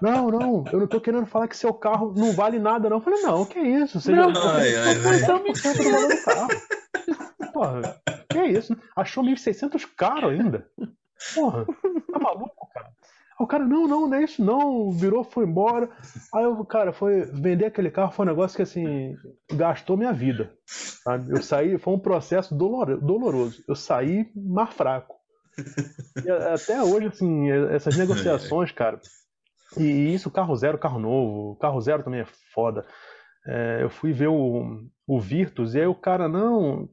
Não, 0.02 0.32
não, 0.32 0.64
eu 0.72 0.80
não 0.80 0.88
tô 0.88 1.02
querendo 1.02 1.26
falar 1.26 1.48
que 1.48 1.58
seu 1.58 1.74
carro 1.74 2.14
não 2.16 2.32
vale 2.32 2.58
nada, 2.58 2.90
não. 2.90 2.98
Eu 2.98 3.02
falei, 3.02 3.22
não, 3.22 3.46
que 3.46 3.60
isso? 3.60 4.00
Você 4.00 4.12
Não, 4.12 4.34
já 4.34 4.54
ai, 4.54 4.76
ai, 4.76 4.96
ai. 4.96 4.96
me 4.96 5.54
valor 5.92 6.08
do 6.08 6.24
carro. 6.24 6.48
Porra, 7.54 8.02
que 8.32 8.44
isso? 8.46 8.76
Achou 8.96 9.24
1.600 9.24 9.86
caro 9.96 10.30
ainda? 10.30 10.68
Porra, 11.36 11.66
tá 12.12 12.20
maluco, 12.20 12.68
cara? 12.74 12.90
O 13.40 13.48
cara, 13.48 13.66
não, 13.66 13.88
não, 13.88 14.08
não 14.08 14.18
é 14.18 14.24
isso 14.24 14.44
não, 14.44 14.92
virou, 14.92 15.24
foi 15.24 15.46
embora. 15.46 15.90
Aí 16.34 16.46
o 16.46 16.64
cara 16.64 16.94
foi 16.94 17.22
vender 17.22 17.66
aquele 17.66 17.90
carro, 17.90 18.12
foi 18.12 18.26
um 18.26 18.30
negócio 18.30 18.56
que 18.56 18.62
assim, 18.62 19.16
gastou 19.52 19.98
minha 19.98 20.14
vida. 20.14 20.54
sabe? 20.66 21.32
Eu 21.32 21.42
saí, 21.42 21.78
foi 21.80 21.94
um 21.94 22.00
processo 22.00 22.54
dolor- 22.54 23.00
doloroso. 23.02 23.64
Eu 23.68 23.76
saí 23.76 24.30
mais 24.36 24.70
fraco. 24.74 25.16
E 26.24 26.30
até 26.30 26.84
hoje, 26.84 27.08
assim, 27.08 27.50
essas 27.72 27.98
negociações, 27.98 28.72
cara. 28.74 29.00
E 29.78 30.14
isso, 30.14 30.30
carro 30.30 30.56
zero, 30.56 30.78
carro 30.78 31.00
novo. 31.00 31.56
Carro 31.56 31.82
zero 31.82 32.04
também 32.04 32.22
é 32.22 32.28
foda. 32.54 32.86
É, 33.46 33.80
eu 33.82 33.90
fui 33.90 34.14
ver 34.14 34.28
o, 34.28 34.86
o 35.08 35.20
Virtus 35.20 35.74
e 35.74 35.80
aí 35.80 35.88
o 35.88 35.96
cara, 35.96 36.28
não, 36.28 36.88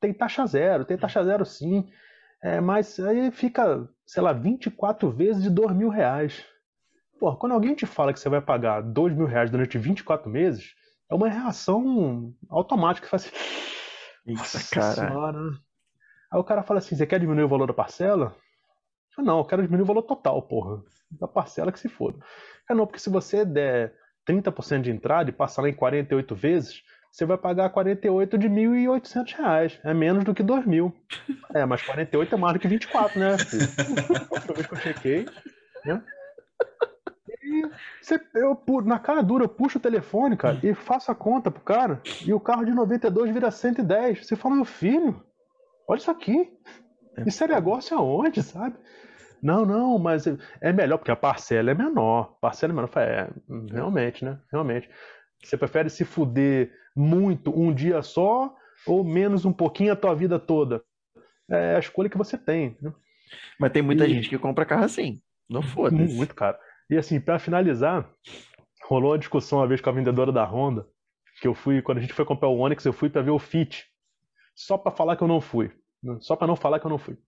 tem 0.00 0.12
taxa 0.12 0.46
zero, 0.46 0.84
tem 0.84 0.96
taxa 0.96 1.24
zero 1.24 1.44
sim. 1.44 1.88
É, 2.42 2.60
mas 2.60 3.00
aí 3.00 3.30
fica, 3.30 3.88
sei 4.06 4.22
lá, 4.22 4.32
24 4.32 5.10
vezes 5.10 5.42
de 5.42 5.50
2 5.50 5.74
mil 5.74 5.88
reais. 5.88 6.44
Pô, 7.18 7.34
quando 7.36 7.52
alguém 7.52 7.74
te 7.74 7.86
fala 7.86 8.12
que 8.12 8.20
você 8.20 8.28
vai 8.28 8.42
pagar 8.42 8.82
2 8.82 9.14
mil 9.14 9.26
reais 9.26 9.50
durante 9.50 9.78
24 9.78 10.28
meses, 10.30 10.74
é 11.10 11.14
uma 11.14 11.28
reação 11.28 12.34
automática 12.50 13.06
que 13.06 13.10
faz 13.10 13.26
assim. 13.26 13.36
Nossa, 14.26 14.74
cara. 14.74 15.08
senhora. 15.08 15.38
Aí 16.30 16.38
o 16.38 16.44
cara 16.44 16.62
fala 16.62 16.78
assim: 16.78 16.96
você 16.96 17.06
quer 17.06 17.20
diminuir 17.20 17.44
o 17.44 17.48
valor 17.48 17.66
da 17.66 17.72
parcela? 17.72 18.36
Eu 19.16 19.24
não, 19.24 19.38
eu 19.38 19.44
quero 19.44 19.62
diminuir 19.62 19.84
o 19.84 19.86
valor 19.86 20.02
total, 20.02 20.42
porra. 20.42 20.82
Da 21.10 21.28
parcela 21.28 21.70
que 21.70 21.78
se 21.78 21.88
foda. 21.88 22.18
É 22.68 22.74
não, 22.74 22.86
porque 22.86 22.98
se 22.98 23.08
você 23.08 23.44
der 23.44 23.94
30% 24.26 24.82
de 24.82 24.90
entrada 24.90 25.30
e 25.30 25.32
passar 25.32 25.62
lá 25.62 25.68
em 25.68 25.74
48 25.74 26.34
vezes, 26.34 26.82
você 27.10 27.24
vai 27.24 27.38
pagar 27.38 27.70
48 27.70 28.36
de 28.36 28.48
1.800 28.48 29.36
reais. 29.36 29.80
É 29.84 29.94
menos 29.94 30.24
do 30.24 30.34
que 30.34 30.42
2 30.42 30.66
mil. 30.66 30.92
É, 31.54 31.64
mas 31.64 31.82
48 31.82 32.34
é 32.34 32.38
mais 32.38 32.54
do 32.54 32.58
que 32.58 32.66
24, 32.66 33.20
né? 33.20 33.38
filho? 33.38 33.68
A 34.30 34.34
última 34.34 34.54
vez 34.54 34.66
que 34.66 34.74
eu 34.74 34.78
chequei, 34.78 35.26
né? 35.84 36.02
E 37.44 37.70
você, 38.00 38.20
eu, 38.34 38.60
na 38.84 38.98
cara 38.98 39.22
dura, 39.22 39.44
eu 39.44 39.48
puxo 39.48 39.78
o 39.78 39.80
telefone, 39.80 40.36
cara, 40.36 40.58
e 40.62 40.74
faço 40.74 41.12
a 41.12 41.14
conta 41.14 41.50
pro 41.50 41.62
cara, 41.62 42.00
e 42.24 42.32
o 42.32 42.40
carro 42.40 42.64
de 42.64 42.72
92 42.72 43.30
vira 43.32 43.50
110. 43.50 44.26
Você 44.26 44.34
fala, 44.34 44.56
meu 44.56 44.64
filho, 44.64 45.22
olha 45.86 45.98
isso 45.98 46.10
aqui. 46.10 46.52
Isso 47.24 47.44
é 47.44 47.46
negócio 47.46 47.96
aonde, 47.96 48.42
sabe? 48.42 48.76
Não, 49.44 49.66
não, 49.66 49.98
mas 49.98 50.24
é 50.60 50.72
melhor, 50.72 50.96
porque 50.96 51.10
a 51.10 51.16
parcela 51.16 51.70
é 51.70 51.74
menor. 51.74 52.36
Parcela 52.40 52.72
é 52.72 52.74
menor. 52.74 52.88
Eu 52.88 52.92
falei, 52.92 53.08
É, 53.10 53.28
realmente, 53.70 54.24
né? 54.24 54.38
Realmente. 54.50 54.88
Você 55.42 55.56
prefere 55.58 55.90
se 55.90 56.04
fuder 56.04 56.72
muito 56.96 57.50
um 57.56 57.72
dia 57.72 58.00
só 58.02 58.54
ou 58.86 59.04
menos 59.04 59.44
um 59.44 59.52
pouquinho 59.52 59.92
a 59.92 59.96
tua 59.96 60.14
vida 60.14 60.38
toda? 60.38 60.82
É 61.50 61.76
a 61.76 61.78
escolha 61.78 62.08
que 62.08 62.16
você 62.16 62.38
tem, 62.38 62.76
né? 62.80 62.90
Mas 63.60 63.70
tem 63.72 63.82
muita 63.82 64.06
E- 64.06 64.08
gente 64.08 64.28
que 64.30 64.38
compra 64.38 64.64
carro 64.64 64.84
assim. 64.84 65.20
Não 65.48 65.60
foda-se. 65.62 66.14
Muito 66.14 66.34
caro. 66.34 66.56
E 66.88 66.96
assim, 66.96 67.20
pra 67.20 67.38
finalizar, 67.38 68.10
rolou 68.88 69.10
uma 69.12 69.18
discussão 69.18 69.58
uma 69.58 69.66
vez 69.66 69.80
com 69.80 69.90
a 69.90 69.92
vendedora 69.92 70.32
da 70.32 70.44
Honda, 70.44 70.86
que 71.42 71.46
eu 71.46 71.54
fui, 71.54 71.82
quando 71.82 71.98
a 71.98 72.00
gente 72.00 72.14
foi 72.14 72.24
comprar 72.24 72.48
o 72.48 72.58
Onix, 72.58 72.82
eu 72.86 72.92
fui 72.94 73.10
pra 73.10 73.20
ver 73.20 73.30
o 73.30 73.38
Fit. 73.38 73.84
Só 74.54 74.78
pra 74.78 74.90
falar 74.90 75.16
que 75.16 75.22
eu 75.22 75.28
não 75.28 75.40
fui. 75.40 75.70
né? 76.02 76.16
Só 76.20 76.34
pra 76.34 76.46
não 76.46 76.56
falar 76.56 76.78
que 76.80 76.86
eu 76.86 76.90
não 76.90 76.98
fui. 76.98 77.18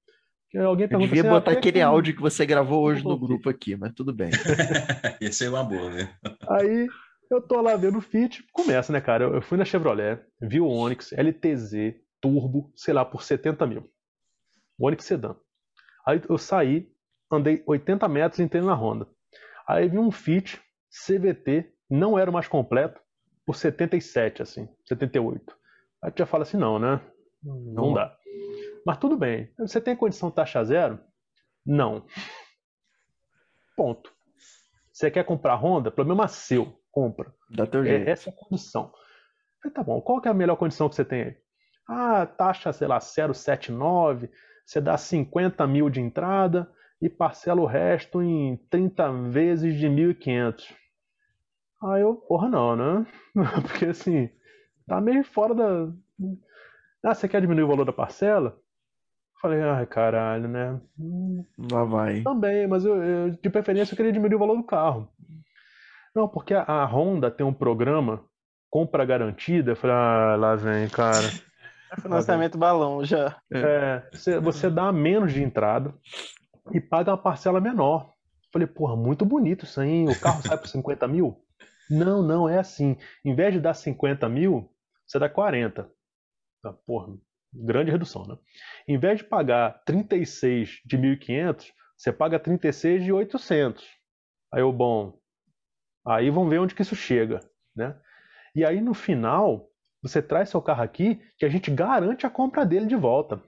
Alguém 0.64 0.88
Eu 0.90 0.98
devia 1.00 1.20
assim, 1.22 1.28
ah, 1.28 1.32
botar 1.32 1.50
por 1.52 1.52
que 1.54 1.58
aquele 1.68 1.78
que- 1.78 1.80
áudio 1.82 2.14
que 2.14 2.20
você 2.22 2.46
gravou 2.46 2.82
hoje 2.84 3.04
no 3.04 3.18
grupo 3.18 3.48
aqui, 3.50 3.76
mas 3.76 3.92
tudo 3.94 4.12
bem. 4.12 4.30
Ia 5.20 5.32
ser 5.32 5.48
uma 5.48 5.62
boa, 5.64 5.90
né? 5.90 6.14
Aí 6.48 6.86
eu 7.30 7.40
tô 7.42 7.60
lá 7.60 7.76
vendo 7.76 7.98
o 7.98 8.00
Fit, 8.02 8.44
começa, 8.52 8.92
né, 8.92 9.00
cara? 9.00 9.24
Eu, 9.24 9.34
eu 9.34 9.42
fui 9.42 9.58
na 9.58 9.64
Chevrolet, 9.64 10.20
vi 10.40 10.60
o 10.60 10.68
Onix 10.68 11.12
LTZ 11.12 11.94
Turbo, 12.20 12.72
sei 12.76 12.94
lá, 12.94 13.04
por 13.04 13.22
70 13.22 13.66
mil. 13.66 13.84
O 14.78 14.86
Onix 14.86 15.04
Sedan. 15.04 15.34
Aí 16.06 16.22
eu 16.28 16.38
saí, 16.38 16.88
andei 17.30 17.62
80 17.66 18.08
metros 18.08 18.38
e 18.38 18.42
entrei 18.42 18.62
na 18.62 18.74
Honda. 18.74 19.06
Aí 19.68 19.88
vi 19.88 19.98
um 19.98 20.10
Fit 20.12 20.60
CVT, 20.90 21.70
não 21.90 22.18
era 22.18 22.30
o 22.30 22.32
mais 22.32 22.46
completo, 22.48 23.00
por 23.44 23.54
77, 23.56 24.42
assim, 24.42 24.68
78. 24.86 25.54
Aí 26.02 26.10
tu 26.10 26.18
já 26.20 26.26
fala 26.26 26.42
assim, 26.44 26.56
não, 26.56 26.78
né? 26.78 27.00
Não 27.42 27.60
Não. 27.74 27.92
dá. 27.94 28.16
Mas 28.86 28.98
tudo 28.98 29.16
bem. 29.16 29.50
Você 29.58 29.80
tem 29.80 29.96
condição 29.96 30.30
taxa 30.30 30.62
zero? 30.62 31.00
Não. 31.66 32.06
Ponto. 33.76 34.12
Você 34.92 35.10
quer 35.10 35.24
comprar 35.24 35.56
Honda? 35.56 35.90
Problema 35.90 36.28
seu. 36.28 36.80
Compra. 36.92 37.34
Dá 37.50 37.66
teu 37.66 37.82
É, 37.82 37.86
jeito. 37.86 38.08
essa 38.08 38.30
é 38.30 38.32
a 38.32 38.36
condição. 38.36 38.92
Falei, 39.60 39.74
tá 39.74 39.82
bom, 39.82 40.00
qual 40.00 40.20
que 40.20 40.28
é 40.28 40.30
a 40.30 40.34
melhor 40.34 40.54
condição 40.56 40.88
que 40.88 40.94
você 40.94 41.04
tem 41.04 41.22
aí? 41.22 41.36
Ah, 41.88 42.26
taxa, 42.26 42.72
sei 42.72 42.86
lá, 42.86 43.00
079, 43.00 44.30
você 44.64 44.80
dá 44.80 44.96
50 44.96 45.66
mil 45.66 45.90
de 45.90 46.00
entrada 46.00 46.70
e 47.02 47.08
parcela 47.10 47.60
o 47.60 47.66
resto 47.66 48.22
em 48.22 48.56
30 48.70 49.12
vezes 49.30 49.74
de 49.74 49.88
1.500. 49.88 50.72
Aí 51.82 52.02
eu, 52.02 52.14
porra, 52.14 52.48
não, 52.48 52.76
né? 52.76 53.06
Porque 53.66 53.86
assim, 53.86 54.30
tá 54.86 55.00
meio 55.00 55.24
fora 55.24 55.54
da. 55.54 55.92
Ah, 57.04 57.14
você 57.14 57.28
quer 57.28 57.40
diminuir 57.40 57.64
o 57.64 57.68
valor 57.68 57.84
da 57.84 57.92
parcela? 57.92 58.58
Falei, 59.40 59.62
ai, 59.62 59.86
caralho, 59.86 60.48
né? 60.48 60.80
Hum, 60.98 61.44
Lá 61.70 61.84
vai. 61.84 62.22
também, 62.22 62.66
mas 62.66 62.84
eu, 62.84 63.02
eu, 63.02 63.30
de 63.30 63.50
preferência 63.50 63.92
eu 63.92 63.96
queria 63.96 64.12
diminuir 64.12 64.36
o 64.36 64.38
valor 64.38 64.56
do 64.56 64.64
carro. 64.64 65.08
Não, 66.14 66.26
porque 66.26 66.54
a, 66.54 66.62
a 66.62 66.84
Honda 66.86 67.30
tem 67.30 67.44
um 67.44 67.52
programa 67.52 68.24
compra 68.70 69.04
garantida. 69.04 69.72
Eu 69.72 69.76
falei, 69.76 69.96
ah, 69.96 70.36
lá 70.36 70.56
vem, 70.56 70.88
cara. 70.88 71.30
Financiamento 72.02 72.58
balão 72.58 73.04
já. 73.04 73.36
É, 73.52 74.02
você, 74.12 74.40
você 74.40 74.68
dá 74.68 74.92
menos 74.92 75.32
de 75.32 75.42
entrada 75.42 75.94
e 76.72 76.80
paga 76.80 77.12
uma 77.12 77.18
parcela 77.18 77.60
menor. 77.60 78.12
Falei, 78.52 78.66
porra, 78.66 78.96
muito 78.96 79.24
bonito 79.24 79.64
isso 79.64 79.80
aí. 79.80 80.04
O 80.06 80.18
carro 80.18 80.42
sai 80.42 80.58
por 80.58 80.68
50 80.68 81.06
mil? 81.06 81.40
Não, 81.88 82.22
não, 82.22 82.48
é 82.48 82.58
assim. 82.58 82.96
Em 83.24 83.34
vez 83.34 83.52
de 83.54 83.60
dar 83.60 83.74
50 83.74 84.28
mil, 84.28 84.70
você 85.06 85.18
dá 85.18 85.28
40. 85.28 85.88
Tá, 86.62 86.72
Porra, 86.86 87.14
grande 87.64 87.90
redução, 87.90 88.26
né? 88.26 88.36
Em 88.86 88.98
vez 88.98 89.18
de 89.18 89.24
pagar 89.24 89.82
36 89.84 90.80
de 90.84 90.98
1.500, 90.98 91.72
você 91.96 92.12
paga 92.12 92.38
36 92.38 93.04
de 93.04 93.12
800. 93.12 93.84
Aí 94.52 94.60
eu, 94.60 94.72
bom, 94.72 95.18
aí 96.06 96.30
vamos 96.30 96.50
ver 96.50 96.60
onde 96.60 96.74
que 96.74 96.82
isso 96.82 96.96
chega, 96.96 97.40
né? 97.74 97.96
E 98.54 98.64
aí 98.64 98.80
no 98.80 98.94
final, 98.94 99.68
você 100.02 100.22
traz 100.22 100.48
seu 100.50 100.62
carro 100.62 100.82
aqui 100.82 101.20
que 101.38 101.44
a 101.44 101.48
gente 101.48 101.70
garante 101.70 102.26
a 102.26 102.30
compra 102.30 102.64
dele 102.64 102.86
de 102.86 102.96
volta. 102.96 103.42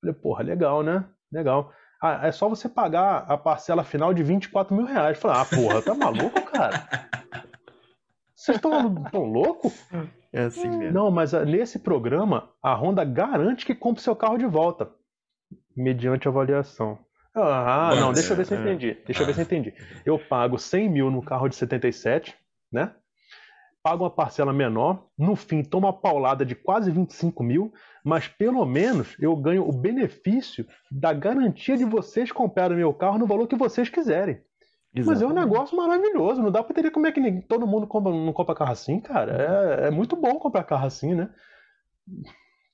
Falei, 0.00 0.14
porra, 0.14 0.42
legal, 0.42 0.82
né? 0.82 1.04
Legal. 1.30 1.72
Ah, 2.02 2.26
é 2.26 2.32
só 2.32 2.48
você 2.48 2.68
pagar 2.68 3.24
a 3.28 3.36
parcela 3.36 3.82
final 3.82 4.12
de 4.12 4.22
24 4.22 4.74
mil 4.74 4.86
reais. 4.86 5.18
Falei, 5.18 5.40
ah, 5.40 5.44
porra, 5.44 5.82
tá 5.82 5.94
maluco, 5.94 6.40
cara? 6.42 6.86
Vocês 8.34 8.56
estão 8.56 9.02
tão 9.04 9.24
louco? 9.24 9.72
É 10.34 10.46
assim 10.46 10.68
mesmo. 10.68 10.92
Não, 10.92 11.12
mas 11.12 11.32
ah, 11.32 11.44
nesse 11.44 11.78
programa, 11.78 12.50
a 12.60 12.74
Honda 12.74 13.04
garante 13.04 13.64
que 13.64 13.74
compre 13.74 14.02
seu 14.02 14.16
carro 14.16 14.36
de 14.36 14.46
volta. 14.46 14.90
Mediante 15.76 16.26
avaliação. 16.26 16.98
Ah, 17.32 17.90
Mano, 17.90 18.00
não, 18.00 18.12
deixa 18.12 18.32
eu 18.32 18.36
ver 18.36 18.42
é, 18.42 18.44
se 18.44 18.54
eu 18.54 18.58
é. 18.58 18.62
entendi. 18.62 18.98
Deixa 19.06 19.22
eu 19.22 19.26
ver 19.26 19.34
se 19.34 19.40
eu 19.40 19.44
entendi. 19.44 19.74
Eu 20.04 20.18
pago 20.18 20.58
100 20.58 20.88
mil 20.88 21.10
no 21.10 21.22
carro 21.22 21.48
de 21.48 21.54
77, 21.54 22.34
né? 22.72 22.92
Pago 23.80 24.02
uma 24.02 24.10
parcela 24.10 24.52
menor, 24.52 25.06
no 25.16 25.36
fim 25.36 25.62
tomo 25.62 25.86
uma 25.86 25.92
paulada 25.92 26.44
de 26.44 26.54
quase 26.54 26.90
25 26.90 27.42
mil, 27.42 27.72
mas 28.04 28.26
pelo 28.26 28.64
menos 28.64 29.14
eu 29.20 29.36
ganho 29.36 29.68
o 29.68 29.72
benefício 29.72 30.66
da 30.90 31.12
garantia 31.12 31.76
de 31.76 31.84
vocês 31.84 32.32
comprarem 32.32 32.76
meu 32.76 32.92
carro 32.92 33.18
no 33.18 33.26
valor 33.26 33.46
que 33.46 33.56
vocês 33.56 33.88
quiserem. 33.88 34.40
Mas 34.94 35.20
é 35.22 35.26
um 35.26 35.32
negócio 35.32 35.76
maravilhoso. 35.76 36.40
Não 36.42 36.50
dá 36.50 36.62
pra 36.62 36.72
entender 36.72 36.90
como 36.90 37.06
é 37.06 37.12
que 37.12 37.20
ninguém- 37.20 37.42
todo 37.42 37.66
mundo 37.66 37.86
compra, 37.86 38.12
não 38.12 38.32
compra 38.32 38.54
carro 38.54 38.72
assim, 38.72 39.00
cara. 39.00 39.80
É, 39.82 39.88
é 39.88 39.90
muito 39.90 40.14
bom 40.16 40.38
comprar 40.38 40.64
carro 40.64 40.86
assim, 40.86 41.14
né? 41.14 41.28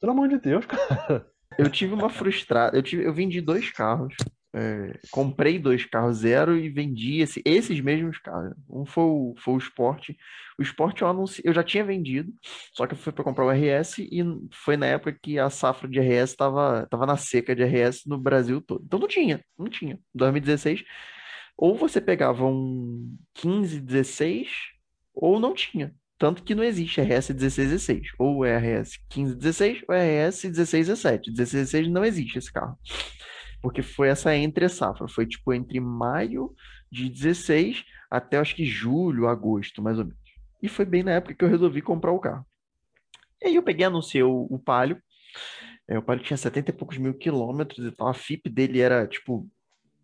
Pelo 0.01 0.13
amor 0.13 0.29
de 0.29 0.39
Deus, 0.39 0.65
cara. 0.67 1.27
Eu 1.59 1.69
tive 1.71 1.95
uma 1.95 2.09
frustrada. 2.11 2.77
Eu, 2.77 2.83
tive, 2.83 3.05
eu 3.05 3.13
vendi 3.13 3.41
dois 3.41 3.71
carros. 3.71 4.15
É, 4.53 4.99
comprei 5.13 5.61
dois 5.61 5.85
carros 5.85 6.19
zero 6.19 6.57
e 6.57 6.69
vendi 6.69 7.21
esse- 7.21 7.41
esses 7.45 7.81
mesmos 7.81 8.19
carros. 8.19 8.53
Um 8.69 8.85
foi 8.85 9.05
o, 9.05 9.35
foi 9.39 9.55
o 9.55 9.59
Sport. 9.59 10.11
O 10.59 10.63
Sport 10.63 11.01
eu, 11.01 11.07
anunci, 11.09 11.41
eu 11.45 11.55
já 11.55 11.63
tinha 11.63 11.85
vendido, 11.85 12.33
só 12.75 12.85
que 12.87 12.95
eu 12.95 12.99
fui 12.99 13.13
para 13.13 13.23
comprar 13.23 13.45
o 13.47 13.51
RS 13.51 14.03
e 14.03 14.23
foi 14.53 14.77
na 14.77 14.87
época 14.87 15.17
que 15.23 15.39
a 15.39 15.49
safra 15.49 15.89
de 15.89 16.01
RS 16.01 16.33
estava 16.33 16.85
tava 16.91 17.07
na 17.07 17.17
seca 17.17 17.55
de 17.55 17.63
RS 17.63 18.03
no 18.09 18.19
Brasil 18.19 18.61
todo. 18.61 18.83
Então 18.85 18.99
não 18.99 19.07
tinha, 19.07 19.41
não 19.57 19.69
tinha. 19.69 19.99
2016, 20.15 20.83
ou 21.61 21.77
você 21.77 22.01
pegava 22.01 22.47
um 22.47 23.15
15, 23.35 23.81
16, 23.81 24.49
ou 25.13 25.39
não 25.39 25.53
tinha. 25.53 25.95
Tanto 26.19 26.43
que 26.43 26.55
não 26.55 26.65
existe 26.65 27.03
RS 27.03 27.29
1616, 27.31 28.13
ou 28.19 28.45
RS 28.45 28.99
1516 29.15 29.83
ou 29.87 29.95
RS 29.95 30.45
1617. 30.45 31.31
1616 31.31 31.89
não 31.89 32.03
existe 32.03 32.39
esse 32.39 32.51
carro. 32.51 32.79
Porque 33.61 33.83
foi 33.83 34.09
essa 34.09 34.35
entre 34.35 34.71
safra, 34.71 35.07
foi 35.07 35.27
tipo 35.27 35.53
entre 35.53 35.79
maio 35.81 36.55
de 36.91 37.11
16 37.11 37.85
até 38.11 38.39
acho 38.39 38.57
que 38.57 38.65
julho, 38.65 39.29
agosto, 39.29 39.83
mais 39.83 39.99
ou 39.99 40.07
menos. 40.07 40.19
E 40.63 40.69
foi 40.69 40.87
bem 40.87 41.03
na 41.03 41.13
época 41.13 41.35
que 41.35 41.45
eu 41.45 41.49
resolvi 41.49 41.83
comprar 41.83 42.11
o 42.11 42.19
carro. 42.19 42.45
E 43.43 43.49
aí 43.49 43.55
eu 43.55 43.63
peguei, 43.63 43.85
anunciei 43.85 44.23
o, 44.23 44.47
o 44.51 44.59
Palio. 44.59 45.01
É, 45.87 45.99
o 45.99 46.03
Palio 46.03 46.25
tinha 46.25 46.39
70 46.39 46.71
e 46.71 46.75
poucos 46.75 46.97
mil 46.97 47.13
quilômetros 47.13 47.85
e 47.85 47.93
tal. 47.93 48.09
A 48.09 48.15
FIP 48.15 48.49
dele 48.49 48.81
era 48.81 49.07
tipo 49.07 49.47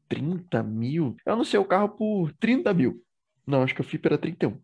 30 0.08 0.62
mil. 0.62 1.16
Eu 1.24 1.34
anunciei 1.34 1.58
o 1.60 1.64
carro 1.64 1.88
por 1.90 2.32
30 2.34 2.72
mil. 2.74 3.02
Não, 3.46 3.62
acho 3.62 3.74
que 3.74 3.82
a 3.82 3.84
FIP 3.84 4.06
era 4.06 4.18
31. 4.18 4.58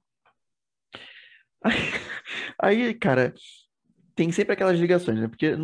Aí, 1.64 1.72
aí, 2.60 2.94
cara, 2.94 3.32
tem 4.14 4.30
sempre 4.30 4.52
aquelas 4.52 4.78
ligações, 4.78 5.18
né? 5.18 5.28
Porque 5.28 5.56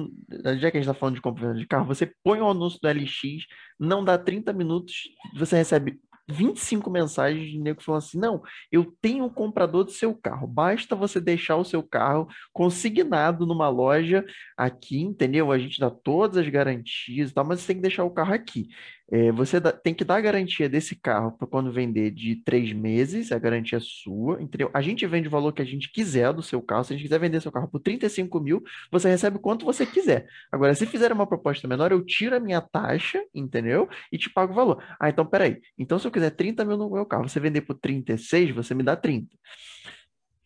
já 0.58 0.70
que 0.70 0.76
a 0.76 0.80
gente 0.80 0.86
tá 0.86 0.94
falando 0.94 1.16
de 1.16 1.20
compra 1.20 1.54
de 1.54 1.66
carro, 1.66 1.86
você 1.86 2.12
põe 2.22 2.40
o 2.40 2.48
anúncio 2.48 2.78
do 2.80 2.88
LX, 2.88 3.46
não 3.78 4.04
dá 4.04 4.16
30 4.16 4.52
minutos, 4.52 4.94
você 5.34 5.56
recebe 5.56 6.00
25 6.30 6.90
mensagens 6.90 7.50
de 7.50 7.58
nego 7.58 7.82
falando 7.82 8.02
assim: 8.02 8.18
não, 8.18 8.42
eu 8.70 8.94
tenho 9.00 9.24
um 9.24 9.30
comprador 9.30 9.84
do 9.84 9.90
seu 9.90 10.14
carro, 10.14 10.46
basta 10.46 10.94
você 10.94 11.20
deixar 11.20 11.56
o 11.56 11.64
seu 11.64 11.82
carro 11.82 12.28
consignado 12.52 13.46
numa 13.46 13.68
loja 13.68 14.24
aqui, 14.56 15.00
entendeu? 15.00 15.50
A 15.50 15.58
gente 15.58 15.80
dá 15.80 15.90
todas 15.90 16.36
as 16.36 16.48
garantias 16.48 17.30
e 17.30 17.34
tal, 17.34 17.46
mas 17.46 17.60
você 17.60 17.68
tem 17.68 17.76
que 17.76 17.82
deixar 17.82 18.04
o 18.04 18.10
carro 18.10 18.34
aqui. 18.34 18.68
É, 19.10 19.32
você 19.32 19.58
tem 19.60 19.94
que 19.94 20.04
dar 20.04 20.16
a 20.16 20.20
garantia 20.20 20.68
desse 20.68 20.94
carro 20.94 21.32
para 21.32 21.46
quando 21.46 21.72
vender 21.72 22.10
de 22.10 22.36
três 22.44 22.72
meses, 22.74 23.32
a 23.32 23.38
garantia 23.38 23.78
é 23.78 23.80
sua, 23.80 24.42
entendeu? 24.42 24.70
A 24.74 24.82
gente 24.82 25.06
vende 25.06 25.28
o 25.28 25.30
valor 25.30 25.52
que 25.52 25.62
a 25.62 25.64
gente 25.64 25.90
quiser 25.90 26.30
do 26.32 26.42
seu 26.42 26.60
carro. 26.60 26.84
Se 26.84 26.92
a 26.92 26.96
gente 26.96 27.04
quiser 27.04 27.18
vender 27.18 27.40
seu 27.40 27.50
carro 27.50 27.68
por 27.68 27.80
35 27.80 28.38
mil, 28.38 28.62
você 28.92 29.08
recebe 29.08 29.38
quanto 29.38 29.64
você 29.64 29.86
quiser. 29.86 30.28
Agora, 30.52 30.74
se 30.74 30.84
fizer 30.84 31.10
uma 31.10 31.26
proposta 31.26 31.66
menor, 31.66 31.90
eu 31.90 32.04
tiro 32.04 32.36
a 32.36 32.40
minha 32.40 32.60
taxa, 32.60 33.24
entendeu? 33.34 33.88
E 34.12 34.18
te 34.18 34.28
pago 34.28 34.52
o 34.52 34.56
valor. 34.56 34.84
Ah, 35.00 35.08
então 35.08 35.24
peraí. 35.24 35.58
Então, 35.78 35.98
se 35.98 36.06
eu 36.06 36.10
quiser 36.10 36.30
30 36.30 36.64
mil 36.66 36.76
no 36.76 36.90
meu 36.90 37.06
carro, 37.06 37.26
você 37.28 37.40
vender 37.40 37.62
por 37.62 37.78
36, 37.78 38.54
você 38.54 38.74
me 38.74 38.82
dá 38.82 38.94
30 38.96 39.34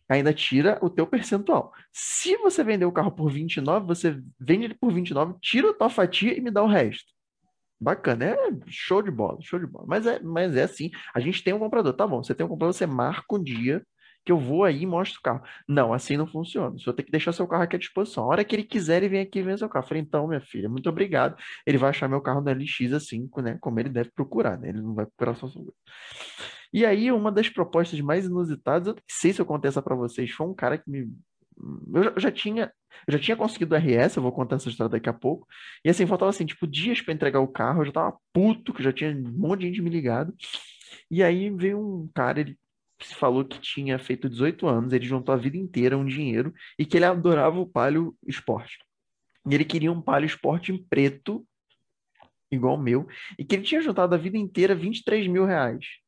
ainda 0.09 0.33
tira 0.33 0.77
o 0.81 0.89
teu 0.89 1.07
percentual. 1.07 1.73
Se 1.91 2.37
você 2.37 2.63
vender 2.63 2.85
o 2.85 2.91
carro 2.91 3.11
por 3.11 3.31
29, 3.31 3.87
você 3.87 4.21
vende 4.39 4.65
ele 4.65 4.75
por 4.75 4.93
29, 4.93 5.35
tira 5.41 5.71
a 5.71 5.73
tua 5.73 5.89
fatia 5.89 6.37
e 6.37 6.41
me 6.41 6.51
dá 6.51 6.63
o 6.63 6.67
resto. 6.67 7.12
Bacana, 7.83 8.25
é 8.25 8.37
show 8.67 9.01
de 9.01 9.11
bola, 9.11 9.37
show 9.41 9.59
de 9.59 9.67
bola. 9.67 9.85
Mas 9.87 10.07
é, 10.07 10.19
mas 10.21 10.55
é 10.55 10.63
assim, 10.63 10.89
a 11.13 11.19
gente 11.19 11.43
tem 11.43 11.53
um 11.53 11.59
comprador, 11.59 11.93
tá 11.93 12.07
bom, 12.07 12.23
você 12.23 12.33
tem 12.33 12.45
um 12.45 12.49
comprador, 12.49 12.73
você 12.73 12.85
marca 12.85 13.35
um 13.35 13.43
dia 13.43 13.83
que 14.25 14.31
eu 14.31 14.37
vou 14.37 14.63
aí 14.63 14.83
e 14.83 14.85
mostro 14.85 15.19
o 15.19 15.21
carro. 15.21 15.43
Não, 15.67 15.93
assim 15.93 16.15
não 16.15 16.25
funciona. 16.25 16.77
Você 16.77 16.93
ter 16.93 17.03
que 17.03 17.11
deixar 17.11 17.33
seu 17.33 17.47
carro 17.47 17.63
aqui 17.63 17.75
à 17.75 17.79
disposição. 17.79 18.23
A 18.23 18.27
hora 18.27 18.43
que 18.45 18.55
ele 18.55 18.63
quiser, 18.63 18.97
ele 18.97 19.09
vem 19.09 19.21
aqui 19.21 19.39
e 19.39 19.43
vem 19.43 19.57
seu 19.57 19.67
carro. 19.67 19.83
Eu 19.83 19.87
falei, 19.89 20.03
então, 20.03 20.27
minha 20.27 20.39
filha, 20.41 20.69
muito 20.69 20.87
obrigado. 20.89 21.35
Ele 21.65 21.77
vai 21.77 21.89
achar 21.89 22.07
meu 22.07 22.21
carro 22.21 22.41
no 22.41 22.49
LX 22.49 22.93
assim, 22.93 23.29
né? 23.37 23.57
Como 23.59 23.79
ele 23.79 23.89
deve 23.89 24.11
procurar, 24.11 24.57
né? 24.57 24.69
Ele 24.69 24.81
não 24.81 24.93
vai 24.93 25.05
procurar 25.05 25.35
só 25.35 25.47
seu. 25.49 25.73
E 26.71 26.85
aí, 26.85 27.11
uma 27.11 27.31
das 27.31 27.49
propostas 27.49 27.99
mais 28.01 28.25
inusitadas, 28.25 28.87
eu 28.87 28.93
não 28.93 29.01
sei 29.09 29.33
se 29.33 29.41
eu 29.41 29.45
contei 29.45 29.69
essa 29.69 29.81
para 29.81 29.95
vocês, 29.95 30.31
foi 30.31 30.47
um 30.47 30.55
cara 30.55 30.77
que 30.77 30.89
me 30.89 31.11
eu 31.93 32.19
já 32.19 32.31
tinha 32.31 32.71
eu 33.07 33.13
já 33.13 33.19
tinha 33.19 33.37
conseguido 33.37 33.75
o 33.75 33.77
RS, 33.77 34.17
eu 34.17 34.23
vou 34.23 34.31
contar 34.31 34.55
essa 34.57 34.69
história 34.69 34.91
daqui 34.91 35.09
a 35.09 35.13
pouco. 35.13 35.47
E 35.83 35.89
assim, 35.89 36.05
faltava 36.05 36.29
assim, 36.29 36.45
tipo, 36.45 36.67
dias 36.67 37.01
para 37.01 37.13
entregar 37.13 37.39
o 37.39 37.47
carro, 37.47 37.81
eu 37.81 37.85
já 37.85 37.91
tava 37.91 38.17
puto, 38.31 38.73
que 38.73 38.83
já 38.83 38.91
tinha 38.91 39.11
um 39.11 39.31
monte 39.37 39.61
de 39.61 39.67
gente 39.67 39.81
me 39.81 39.89
ligado. 39.89 40.33
E 41.09 41.23
aí 41.23 41.49
veio 41.49 41.79
um 41.79 42.09
cara, 42.13 42.39
ele 42.39 42.57
se 43.01 43.15
falou 43.15 43.43
que 43.43 43.59
tinha 43.59 43.99
feito 43.99 44.29
18 44.29 44.67
anos, 44.67 44.93
ele 44.93 45.05
juntou 45.05 45.33
a 45.33 45.37
vida 45.37 45.57
inteira 45.57 45.97
um 45.97 46.05
dinheiro 46.05 46.53
e 46.79 46.85
que 46.85 46.97
ele 46.97 47.05
adorava 47.05 47.59
o 47.59 47.67
Palio 47.67 48.15
Esporte. 48.25 48.79
E 49.49 49.53
ele 49.53 49.65
queria 49.65 49.91
um 49.91 50.01
Palio 50.01 50.25
Esporte 50.25 50.71
em 50.71 50.77
preto, 50.77 51.45
igual 52.49 52.75
o 52.75 52.81
meu, 52.81 53.07
e 53.37 53.43
que 53.43 53.55
ele 53.55 53.63
tinha 53.63 53.81
juntado 53.81 54.15
a 54.15 54.17
vida 54.17 54.37
inteira 54.37 54.73
23 54.73 55.27
mil 55.27 55.45
reais 55.45 56.02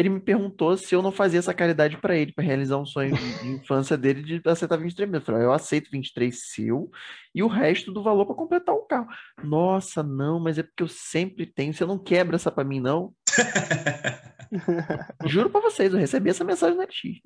ele 0.00 0.08
me 0.08 0.20
perguntou 0.20 0.76
se 0.76 0.94
eu 0.94 1.02
não 1.02 1.12
fazia 1.12 1.38
essa 1.38 1.52
caridade 1.52 1.98
para 1.98 2.16
ele, 2.16 2.32
para 2.32 2.42
realizar 2.42 2.78
um 2.78 2.86
sonho 2.86 3.14
de, 3.14 3.42
de, 3.42 3.48
infância 3.48 3.98
dele 3.98 4.22
de 4.22 4.48
aceitar 4.48 4.78
23 4.78 5.10
mil. 5.10 5.20
Eu 5.20 5.24
falei, 5.24 5.44
eu 5.44 5.52
aceito 5.52 5.90
23 5.90 6.34
seu 6.52 6.90
e 7.34 7.42
o 7.42 7.46
resto 7.46 7.92
do 7.92 8.02
valor 8.02 8.24
para 8.24 8.34
completar 8.34 8.74
o 8.74 8.86
carro. 8.86 9.06
Nossa, 9.44 10.02
não, 10.02 10.40
mas 10.40 10.58
é 10.58 10.62
porque 10.62 10.82
eu 10.82 10.88
sempre 10.88 11.44
tenho. 11.44 11.74
Você 11.74 11.84
não 11.84 11.98
quebra 11.98 12.36
essa 12.36 12.50
para 12.50 12.64
mim, 12.64 12.80
não? 12.80 13.12
Juro 15.26 15.50
para 15.50 15.60
vocês, 15.60 15.92
eu 15.92 16.00
recebi 16.00 16.30
essa 16.30 16.42
mensagem 16.42 16.78
na 16.78 16.84
X. 16.84 17.20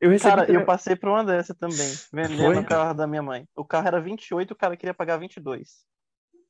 Eu 0.00 0.10
recebi 0.10 0.36
cara, 0.36 0.50
eu 0.50 0.64
passei 0.64 0.94
por 0.94 1.10
uma 1.10 1.24
dessa 1.24 1.54
também, 1.54 1.92
vendendo 2.12 2.60
o 2.60 2.64
carro 2.64 2.94
da 2.94 3.06
minha 3.06 3.22
mãe. 3.22 3.44
O 3.56 3.64
carro 3.64 3.88
era 3.88 4.00
28, 4.00 4.52
o 4.52 4.56
cara 4.56 4.76
queria 4.76 4.94
pagar 4.94 5.18
22 5.18 5.84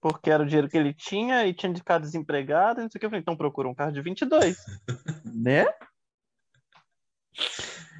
porque 0.09 0.31
era 0.31 0.43
o 0.43 0.47
dinheiro 0.47 0.69
que 0.69 0.77
ele 0.77 0.95
tinha 0.95 1.47
e 1.47 1.53
tinha 1.53 1.73
de 1.73 1.81
ficar 1.81 1.99
desempregado, 1.99 2.81
não 2.81 2.89
sei 2.89 2.97
o 2.97 3.01
que. 3.01 3.07
Eu 3.07 3.11
falei, 3.11 3.21
então 3.21 3.37
procura 3.37 3.69
um 3.69 3.75
carro 3.75 3.93
de 3.93 4.01
22. 4.01 4.57
né? 5.25 5.67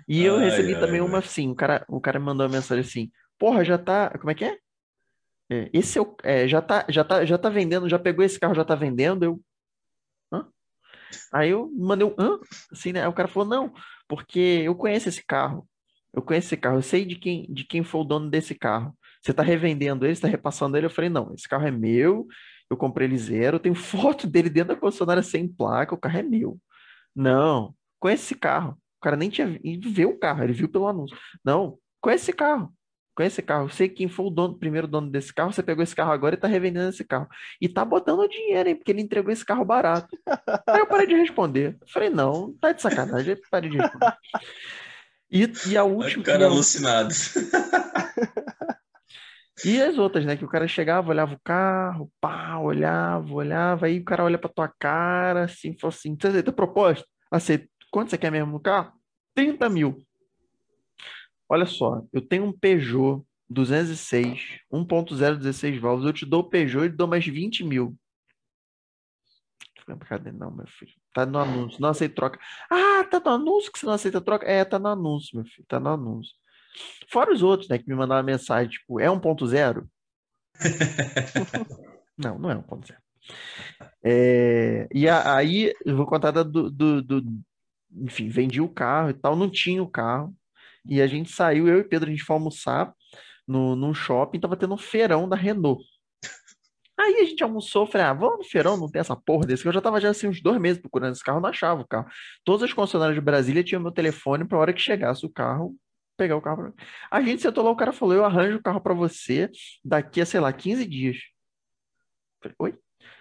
E 0.07 0.25
eu 0.25 0.37
ai, 0.37 0.45
recebi 0.45 0.75
ai, 0.75 0.81
também 0.81 1.01
ai. 1.01 1.07
uma 1.07 1.19
assim, 1.19 1.51
o 1.51 1.55
cara, 1.55 1.85
o 1.89 2.01
cara 2.01 2.21
mandou 2.21 2.47
uma 2.47 2.53
mensagem 2.53 2.85
assim, 2.85 3.11
porra, 3.37 3.65
já 3.65 3.77
tá, 3.77 4.17
como 4.19 4.31
é 4.31 4.35
que 4.35 4.45
é? 4.45 4.57
é 5.51 5.69
esse 5.73 5.99
é, 5.99 6.01
o, 6.03 6.17
é, 6.23 6.47
já 6.47 6.63
tá, 6.63 6.87
já 6.89 7.03
tá, 7.03 7.25
já 7.25 7.37
tá 7.37 7.49
vendendo, 7.49 7.89
já 7.89 7.99
pegou 7.99 8.25
esse 8.25 8.39
carro, 8.39 8.55
já 8.55 8.65
tá 8.65 8.77
vendendo, 8.77 9.25
eu, 9.25 9.41
hã? 10.33 10.49
Aí 11.33 11.51
eu 11.51 11.69
mandei 11.77 12.07
um, 12.07 12.15
hã? 12.17 12.39
Assim, 12.71 12.93
né? 12.93 13.03
Aí 13.03 13.09
o 13.09 13.13
cara 13.13 13.27
falou, 13.27 13.49
não, 13.49 13.75
porque 14.07 14.63
eu 14.65 14.77
conheço 14.77 15.09
esse 15.09 15.25
carro, 15.27 15.69
eu 16.15 16.23
conheço 16.23 16.47
esse 16.47 16.57
carro, 16.57 16.77
eu 16.79 16.83
sei 16.83 17.05
de 17.05 17.17
quem, 17.17 17.53
de 17.53 17.65
quem 17.65 17.83
foi 17.83 18.01
o 18.01 18.05
dono 18.05 18.31
desse 18.31 18.55
carro. 18.55 18.97
Você 19.27 19.33
está 19.33 19.43
revendendo 19.43 20.07
ele, 20.07 20.13
está 20.13 20.29
repassando 20.29 20.77
ele? 20.77 20.87
Eu 20.87 20.91
falei, 20.91 21.11
não, 21.11 21.35
esse 21.35 21.49
carro 21.49 21.67
é 21.67 21.71
meu, 21.73 22.29
eu 22.71 22.77
comprei 22.77 23.09
ele 23.09 23.19
zero, 23.19 23.57
eu 23.57 23.61
tenho 23.61 23.75
foto 24.15 24.25
dele 24.25 24.49
dentro 24.49 24.73
da 24.73 24.81
concessionária 24.81 25.23
sem 25.23 25.49
placa, 25.49 25.97
o 25.97 25.99
carro 25.99 26.19
é 26.19 26.23
meu. 26.23 26.61
Não, 27.13 27.75
conhece 27.99 28.23
esse 28.23 28.35
carro. 28.37 28.79
O 28.99 29.03
cara 29.03 29.17
nem 29.17 29.29
tinha 29.29 29.59
viu 29.83 30.11
o 30.11 30.19
carro, 30.19 30.45
ele 30.45 30.53
viu 30.53 30.69
pelo 30.69 30.87
anúncio. 30.87 31.19
Não, 31.45 31.77
conhece 32.01 32.27
esse 32.27 32.33
carro. 32.33 32.73
Conhece 33.17 33.41
esse 33.41 33.43
carro. 33.43 33.65
Eu 33.65 33.69
sei 33.71 33.89
quem 33.89 34.09
foi 34.09 34.27
o 34.27 34.31
dono, 34.31 34.57
primeiro 34.57 34.87
dono 34.87 35.11
desse 35.11 35.35
carro. 35.35 35.53
Você 35.53 35.63
pegou 35.63 35.83
esse 35.83 35.97
carro 35.97 36.13
agora 36.13 36.37
e 36.37 36.39
está 36.39 36.47
revendendo 36.47 36.91
esse 36.91 37.05
carro. 37.05 37.27
E 37.61 37.69
tá 37.69 37.85
botando 37.85 38.29
dinheiro, 38.29 38.69
hein? 38.69 38.77
Porque 38.77 38.93
ele 38.93 39.03
entregou 39.03 39.33
esse 39.33 39.45
carro 39.45 39.65
barato. 39.65 40.17
Aí 40.69 40.79
eu 40.79 40.87
parei 40.87 41.09
de 41.09 41.15
responder. 41.15 41.77
Eu 41.81 41.89
falei, 41.89 42.11
não, 42.11 42.53
tá 42.61 42.71
de 42.71 42.81
sacanagem. 42.81 43.33
Eu 43.33 43.41
parei 43.51 43.71
de 43.71 43.77
responder. 43.77 44.15
E, 45.29 45.51
e 45.67 45.77
a 45.77 45.83
última. 45.83 46.23
Cara 46.23 46.45
alucinado. 46.45 47.13
E 49.65 49.81
as 49.81 49.97
outras, 49.97 50.25
né? 50.25 50.37
Que 50.37 50.45
o 50.45 50.49
cara 50.49 50.69
chegava, 50.69 51.09
olhava 51.11 51.35
o 51.35 51.41
carro, 51.43 52.13
pá, 52.21 52.59
olhava, 52.59 53.33
olhava, 53.33 53.87
aí 53.87 53.99
o 53.99 54.05
cara 54.05 54.25
olha 54.25 54.39
pra 54.39 54.51
tua 54.51 54.69
cara, 54.69 55.45
assim, 55.45 55.77
fala 55.79 55.93
assim: 55.93 56.17
você 56.21 56.29
aceita 56.29 56.51
a 56.51 56.55
proposta? 56.55 57.07
Aceita. 57.31 57.67
Quanto 57.91 58.11
você 58.11 58.19
quer 58.19 58.31
mesmo 58.31 58.53
no 58.53 58.61
carro? 58.61 58.93
30 59.35 59.69
mil. 59.69 59.97
Olha 61.49 61.65
só, 61.65 62.03
eu 62.13 62.21
tenho 62.21 62.45
um 62.45 62.53
Peugeot 62.53 63.23
206, 63.49 64.61
1.0 64.73 65.37
16 65.37 65.81
válvulas, 65.81 66.07
eu 66.07 66.13
te 66.13 66.27
dou 66.27 66.41
o 66.41 66.49
Peugeot 66.49 66.87
e 66.87 66.89
dou 66.89 67.07
mais 67.07 67.25
20 67.25 67.65
mil. 67.65 67.97
Cadê? 70.09 70.33
Não, 70.33 70.51
meu 70.51 70.67
filho. 70.67 70.93
Tá 71.15 71.25
no 71.25 71.39
anúncio. 71.39 71.81
Não 71.81 71.91
aceita 71.91 72.15
troca. 72.15 72.41
Ah, 72.69 73.05
tá 73.05 73.21
no 73.21 73.31
anúncio 73.31 73.71
que 73.71 73.79
você 73.79 73.87
não 73.87 73.93
aceita 73.93 74.21
troca? 74.21 74.45
É, 74.45 74.65
tá 74.65 74.79
no 74.79 74.89
anúncio, 74.89 75.37
meu 75.37 75.45
filho. 75.45 75.65
Tá 75.69 75.79
no 75.79 75.91
anúncio. 75.91 76.35
Fora 77.11 77.33
os 77.33 77.43
outros, 77.43 77.69
né, 77.69 77.79
que 77.79 77.89
me 77.89 77.95
mandaram 77.95 78.25
mensagem, 78.25 78.71
tipo, 78.71 79.01
é 79.01 79.07
1.0? 79.07 79.87
não, 82.17 82.39
não 82.39 82.51
é 82.51 82.55
1.0. 82.57 82.97
É, 84.03 84.89
e 84.93 85.09
a, 85.09 85.37
aí, 85.37 85.73
eu 85.85 85.97
vou 85.97 86.07
contar 86.07 86.31
do, 86.31 86.71
do, 86.71 87.03
do, 87.03 87.23
Enfim, 87.93 88.29
vendi 88.29 88.61
o 88.61 88.69
carro 88.69 89.11
e 89.11 89.15
tal, 89.15 89.37
não 89.37 89.51
tinha 89.51 89.83
o 89.83 89.91
carro. 89.91 90.35
E 90.85 91.01
a 91.03 91.07
gente 91.07 91.31
saiu, 91.33 91.67
eu 91.69 91.81
e 91.81 91.85
Pedro, 91.85 92.09
a 92.09 92.13
gente 92.13 92.23
foi 92.23 92.35
almoçar 92.35 92.93
no, 93.47 93.75
num 93.77 93.95
shopping, 93.95 94.41
tava 94.41 94.57
tendo 94.57 94.75
um 94.75 94.79
feirão 94.79 95.29
da 95.29 95.37
Renault. 95.37 95.83
Aí 96.99 97.21
a 97.21 97.25
gente 97.25 97.43
almoçou, 97.43 97.87
falei, 97.87 98.07
ah, 98.07 98.13
vamos 98.15 98.39
no 98.39 98.45
feirão, 98.45 98.77
não 98.77 98.91
tem 98.91 99.01
essa 99.01 99.15
porra 99.15 99.47
desse. 99.47 99.67
Eu 99.67 99.73
já 99.73 99.83
tava 99.83 100.01
já 100.01 100.11
assim 100.11 100.29
uns 100.29 100.41
dois 100.41 100.59
meses 100.59 100.81
procurando 100.81 101.13
esse 101.13 101.23
carro, 101.23 101.41
não 101.41 101.51
achava 101.51 101.83
o 101.83 101.87
carro. 101.87 102.07
Todas 102.43 102.63
as 102.63 102.73
concessionárias 102.73 103.15
de 103.15 103.21
Brasília 103.21 103.63
tinham 103.63 103.83
meu 103.83 103.93
telefone 103.93 104.47
para 104.47 104.59
hora 104.59 104.73
que 104.73 104.81
chegasse 104.81 105.27
o 105.27 105.31
carro, 105.31 105.77
pegar 106.17 106.37
o 106.37 106.43
carro. 106.43 106.73
Pra... 106.73 106.85
A 107.11 107.23
gente 107.23 107.43
sentou 107.43 107.65
lá, 107.65 107.71
o 107.71 107.77
cara 107.77 107.93
falou: 107.93 108.15
Eu 108.15 108.25
arranjo 108.25 108.59
o 108.59 108.63
carro 108.63 108.81
para 108.81 108.95
você 108.95 109.51
daqui 109.85 110.21
a, 110.21 110.27
sei 110.27 110.41
lá, 110.41 110.53
15 110.53 110.87
dias. 110.87 111.19
Falei, 112.41 112.55
Oi? 112.59 112.75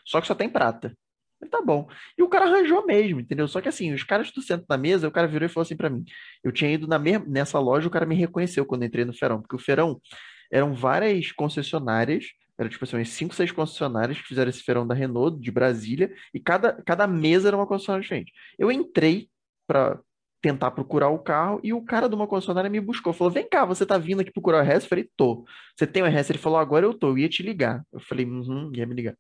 Só 0.06 0.22
que 0.22 0.28
só 0.28 0.36
tem 0.36 0.50
prata. 0.50 0.96
Falei, 1.40 1.52
tá 1.52 1.62
bom. 1.62 1.88
E 2.18 2.24
o 2.24 2.30
cara 2.30 2.46
arranjou 2.46 2.86
mesmo, 2.86 3.20
entendeu? 3.20 3.48
Só 3.48 3.62
que 3.62 3.70
assim, 3.70 3.94
os 3.94 4.04
caras 4.04 4.32
do 4.32 4.42
centro 4.42 4.66
da 4.68 4.78
mesa, 4.78 5.08
o 5.08 5.12
cara 5.12 5.28
virou 5.28 5.46
e 5.46 5.50
falou 5.50 5.64
assim 5.64 5.76
para 5.76 5.90
mim: 5.90 6.06
Eu 6.44 6.52
tinha 6.52 6.72
ido 6.72 6.88
na 6.88 7.00
mesma, 7.00 7.26
nessa 7.28 7.60
loja, 7.60 7.88
o 7.88 7.92
cara 7.92 8.06
me 8.06 8.16
reconheceu 8.16 8.66
quando 8.66 8.86
entrei 8.86 9.06
no 9.06 9.14
Ferão, 9.14 9.42
porque 9.42 9.56
o 9.56 9.60
Ferão 9.60 10.00
eram 10.52 10.74
várias 10.74 11.32
concessionárias. 11.32 12.26
Era 12.58 12.70
tipo 12.70 12.86
assim, 12.86 12.96
umas 12.96 13.10
5, 13.10 13.36
6 13.36 13.52
concessionárias 13.52 14.18
que 14.18 14.28
fizeram 14.28 14.50
esse 14.50 14.64
feirão 14.64 14.88
da 14.88 14.96
Renault, 14.96 15.42
de 15.42 15.52
Brasília, 15.52 16.14
e 16.34 16.40
cada, 16.40 16.82
cada 16.84 17.06
mesa 17.06 17.50
era 17.50 17.58
uma 17.58 17.68
concessionária 17.68 18.02
diferente. 18.02 18.32
Eu 18.58 18.72
entrei 18.72 19.30
para 19.68 20.00
tentar 20.46 20.70
procurar 20.70 21.10
o 21.10 21.18
carro 21.18 21.60
e 21.64 21.74
o 21.74 21.82
cara 21.82 22.08
de 22.08 22.14
uma 22.14 22.28
concessionária 22.28 22.70
me 22.70 22.80
buscou. 22.80 23.12
Falou: 23.12 23.34
Vem 23.34 23.50
cá, 23.50 23.66
você 23.66 23.84
tá 23.84 23.98
vindo 23.98 24.22
aqui 24.22 24.32
procurar 24.32 24.60
o 24.60 24.62
RS? 24.62 24.84
Eu 24.84 24.90
falei: 24.90 25.10
Tô. 25.18 25.44
Você 25.76 25.88
tem 25.88 26.04
o 26.04 26.06
RS? 26.06 26.30
Ele 26.30 26.38
falou: 26.38 26.60
Agora 26.60 26.86
eu 26.86 26.94
tô, 26.94 27.10
eu 27.10 27.18
ia 27.18 27.28
te 27.28 27.42
ligar. 27.42 27.84
Eu 27.92 28.00
falei: 28.00 28.28
Uhum, 28.28 28.72
ia 28.76 28.86
me 28.86 28.94
ligar. 28.94 29.16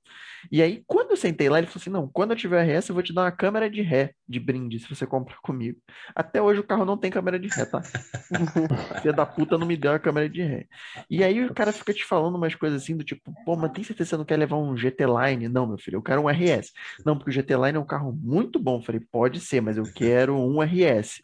E 0.51 0.61
aí, 0.61 0.83
quando 0.85 1.11
eu 1.11 1.17
sentei 1.17 1.49
lá, 1.49 1.57
ele 1.57 1.65
falou 1.65 1.81
assim: 1.81 1.89
Não, 1.89 2.07
quando 2.07 2.31
eu 2.31 2.37
tiver 2.37 2.63
RS, 2.63 2.89
eu 2.89 2.93
vou 2.93 3.03
te 3.03 3.11
dar 3.11 3.23
uma 3.23 3.31
câmera 3.31 3.67
de 3.69 3.81
ré 3.81 4.13
de 4.29 4.39
brinde 4.39 4.79
se 4.79 4.87
você 4.87 5.07
comprar 5.07 5.37
comigo. 5.41 5.79
Até 6.15 6.41
hoje 6.41 6.59
o 6.59 6.63
carro 6.63 6.85
não 6.85 6.97
tem 6.97 7.09
câmera 7.09 7.39
de 7.39 7.47
ré, 7.47 7.65
tá? 7.65 7.81
Filha 9.01 9.13
da 9.13 9.25
puta 9.25 9.57
não 9.57 9.65
me 9.65 9.75
deu 9.75 9.93
a 9.93 9.99
câmera 9.99 10.29
de 10.29 10.43
ré. 10.43 10.67
E 11.09 11.23
aí 11.23 11.43
o 11.43 11.53
cara 11.53 11.71
fica 11.71 11.93
te 11.93 12.05
falando 12.05 12.35
umas 12.35 12.53
coisas 12.55 12.83
assim 12.83 12.95
do 12.95 13.03
tipo: 13.03 13.33
Pô, 13.45 13.55
mas 13.55 13.71
tem 13.71 13.83
certeza 13.83 14.05
que 14.05 14.09
você 14.11 14.17
não 14.17 14.25
quer 14.25 14.37
levar 14.37 14.57
um 14.57 14.77
GT 14.77 15.05
Line? 15.05 15.49
Não, 15.49 15.65
meu 15.65 15.77
filho, 15.77 15.97
eu 15.97 16.03
quero 16.03 16.21
um 16.21 16.29
RS. 16.29 16.71
Não, 17.05 17.17
porque 17.17 17.31
o 17.31 17.33
GT 17.33 17.55
Line 17.55 17.77
é 17.77 17.79
um 17.79 17.85
carro 17.85 18.13
muito 18.13 18.59
bom. 18.59 18.77
Eu 18.77 18.83
falei: 18.83 19.01
Pode 19.11 19.39
ser, 19.39 19.61
mas 19.61 19.77
eu 19.77 19.85
quero 19.93 20.35
um 20.35 20.61
RS. 20.61 21.14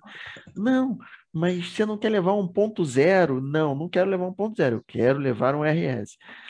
Não, 0.55 0.97
mas 1.33 1.71
você 1.73 1.85
não 1.85 1.97
quer 1.97 2.09
levar 2.09 2.33
um 2.33 2.47
ponto 2.47 2.83
zero? 2.85 3.41
Não, 3.41 3.75
não 3.75 3.89
quero 3.89 4.09
levar 4.09 4.25
um 4.27 4.33
ponto 4.33 4.57
zero, 4.57 4.77
eu 4.77 4.83
quero 4.83 5.19
levar 5.19 5.55
um 5.55 5.63
RS. 5.65 6.17